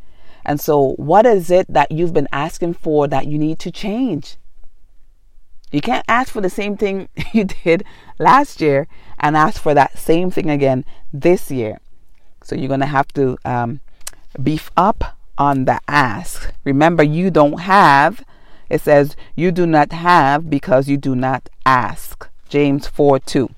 And 0.46 0.60
so, 0.60 0.94
what 0.96 1.26
is 1.26 1.50
it 1.50 1.66
that 1.70 1.92
you've 1.92 2.14
been 2.14 2.28
asking 2.32 2.76
for 2.76 3.08
that 3.08 3.28
you 3.28 3.38
need 3.38 3.60
to 3.60 3.72
change? 3.72 4.38
You 5.72 5.82
can't 5.82 6.06
ask 6.08 6.32
for 6.32 6.42
the 6.42 6.50
same 6.50 6.78
thing 6.78 7.10
you 7.34 7.46
did 7.46 7.84
last 8.20 8.62
year 8.62 8.88
and 9.20 9.36
ask 9.38 9.62
for 9.62 9.74
that 9.74 9.98
same 9.98 10.30
thing 10.32 10.50
again 10.50 10.86
this 11.12 11.50
year. 11.50 11.80
So, 12.44 12.56
you're 12.56 12.68
going 12.68 12.82
to 12.82 12.86
have 12.86 13.08
to 13.14 13.38
um, 13.46 13.80
beef 14.42 14.70
up 14.76 15.18
on 15.38 15.66
the 15.66 15.80
ask. 15.88 16.54
Remember, 16.64 17.04
you 17.04 17.32
don't 17.32 17.62
have, 17.62 18.24
it 18.70 18.82
says, 18.82 19.16
you 19.36 19.52
do 19.52 19.66
not 19.66 19.92
have 19.92 20.50
because 20.50 20.88
you 20.88 20.98
do 20.98 21.16
not 21.16 21.50
ask. 21.66 22.30
James 22.50 22.86
4 22.88 23.20
2. 23.20 23.50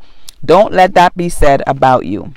Don't 0.43 0.71
let 0.71 0.93
that 0.93 1.17
be 1.17 1.27
said 1.27 1.63
about 1.65 2.05
you. 2.05 2.33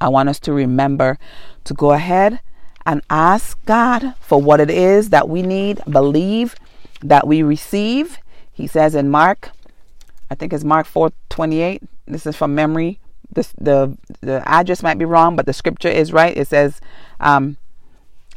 I 0.00 0.08
want 0.08 0.28
us 0.28 0.38
to 0.40 0.52
remember 0.52 1.18
to 1.64 1.74
go 1.74 1.92
ahead 1.92 2.40
and 2.86 3.02
ask 3.10 3.62
God 3.66 4.14
for 4.20 4.40
what 4.40 4.60
it 4.60 4.70
is 4.70 5.10
that 5.10 5.28
we 5.28 5.42
need, 5.42 5.80
believe 5.88 6.54
that 7.02 7.26
we 7.26 7.42
receive. 7.42 8.18
He 8.52 8.66
says 8.66 8.94
in 8.94 9.10
Mark, 9.10 9.50
I 10.30 10.34
think 10.34 10.52
it's 10.52 10.64
Mark 10.64 10.86
4:28. 10.86 11.82
This 12.06 12.26
is 12.26 12.36
from 12.36 12.54
memory. 12.54 13.00
This, 13.30 13.52
the 13.60 13.98
the 14.22 14.42
address 14.48 14.82
might 14.82 14.98
be 14.98 15.04
wrong, 15.04 15.36
but 15.36 15.46
the 15.46 15.52
scripture 15.52 15.88
is 15.88 16.12
right. 16.12 16.36
It 16.36 16.48
says, 16.48 16.80
um, 17.20 17.58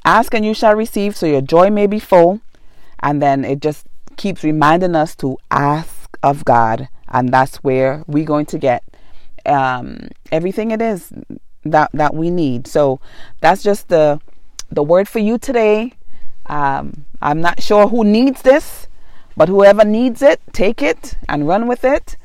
"Ask 0.03 0.33
and 0.33 0.43
you 0.43 0.53
shall 0.53 0.75
receive, 0.75 1.15
so 1.15 1.25
your 1.25 1.41
joy 1.41 1.69
may 1.69 1.87
be 1.87 1.99
full." 1.99 2.41
And 3.01 3.21
then 3.21 3.45
it 3.45 3.61
just 3.61 3.85
keeps 4.17 4.43
reminding 4.43 4.95
us 4.95 5.15
to 5.15 5.37
ask 5.49 6.17
of 6.21 6.43
God 6.43 6.89
and 7.09 7.33
that's 7.33 7.57
where 7.57 8.03
we're 8.07 8.25
going 8.25 8.45
to 8.47 8.57
get 8.57 8.83
um, 9.45 10.09
everything 10.31 10.71
it 10.71 10.81
is 10.81 11.11
that 11.65 11.89
that 11.93 12.13
we 12.15 12.29
need. 12.29 12.67
So 12.67 12.99
that's 13.41 13.63
just 13.63 13.89
the 13.89 14.19
the 14.71 14.83
word 14.83 15.07
for 15.07 15.19
you 15.19 15.37
today. 15.37 15.93
Um, 16.45 17.05
I'm 17.21 17.41
not 17.41 17.61
sure 17.61 17.87
who 17.87 18.03
needs 18.03 18.41
this, 18.41 18.87
but 19.35 19.49
whoever 19.49 19.85
needs 19.85 20.21
it, 20.21 20.41
take 20.53 20.81
it 20.81 21.15
and 21.27 21.47
run 21.47 21.67
with 21.67 21.83
it. 21.83 22.17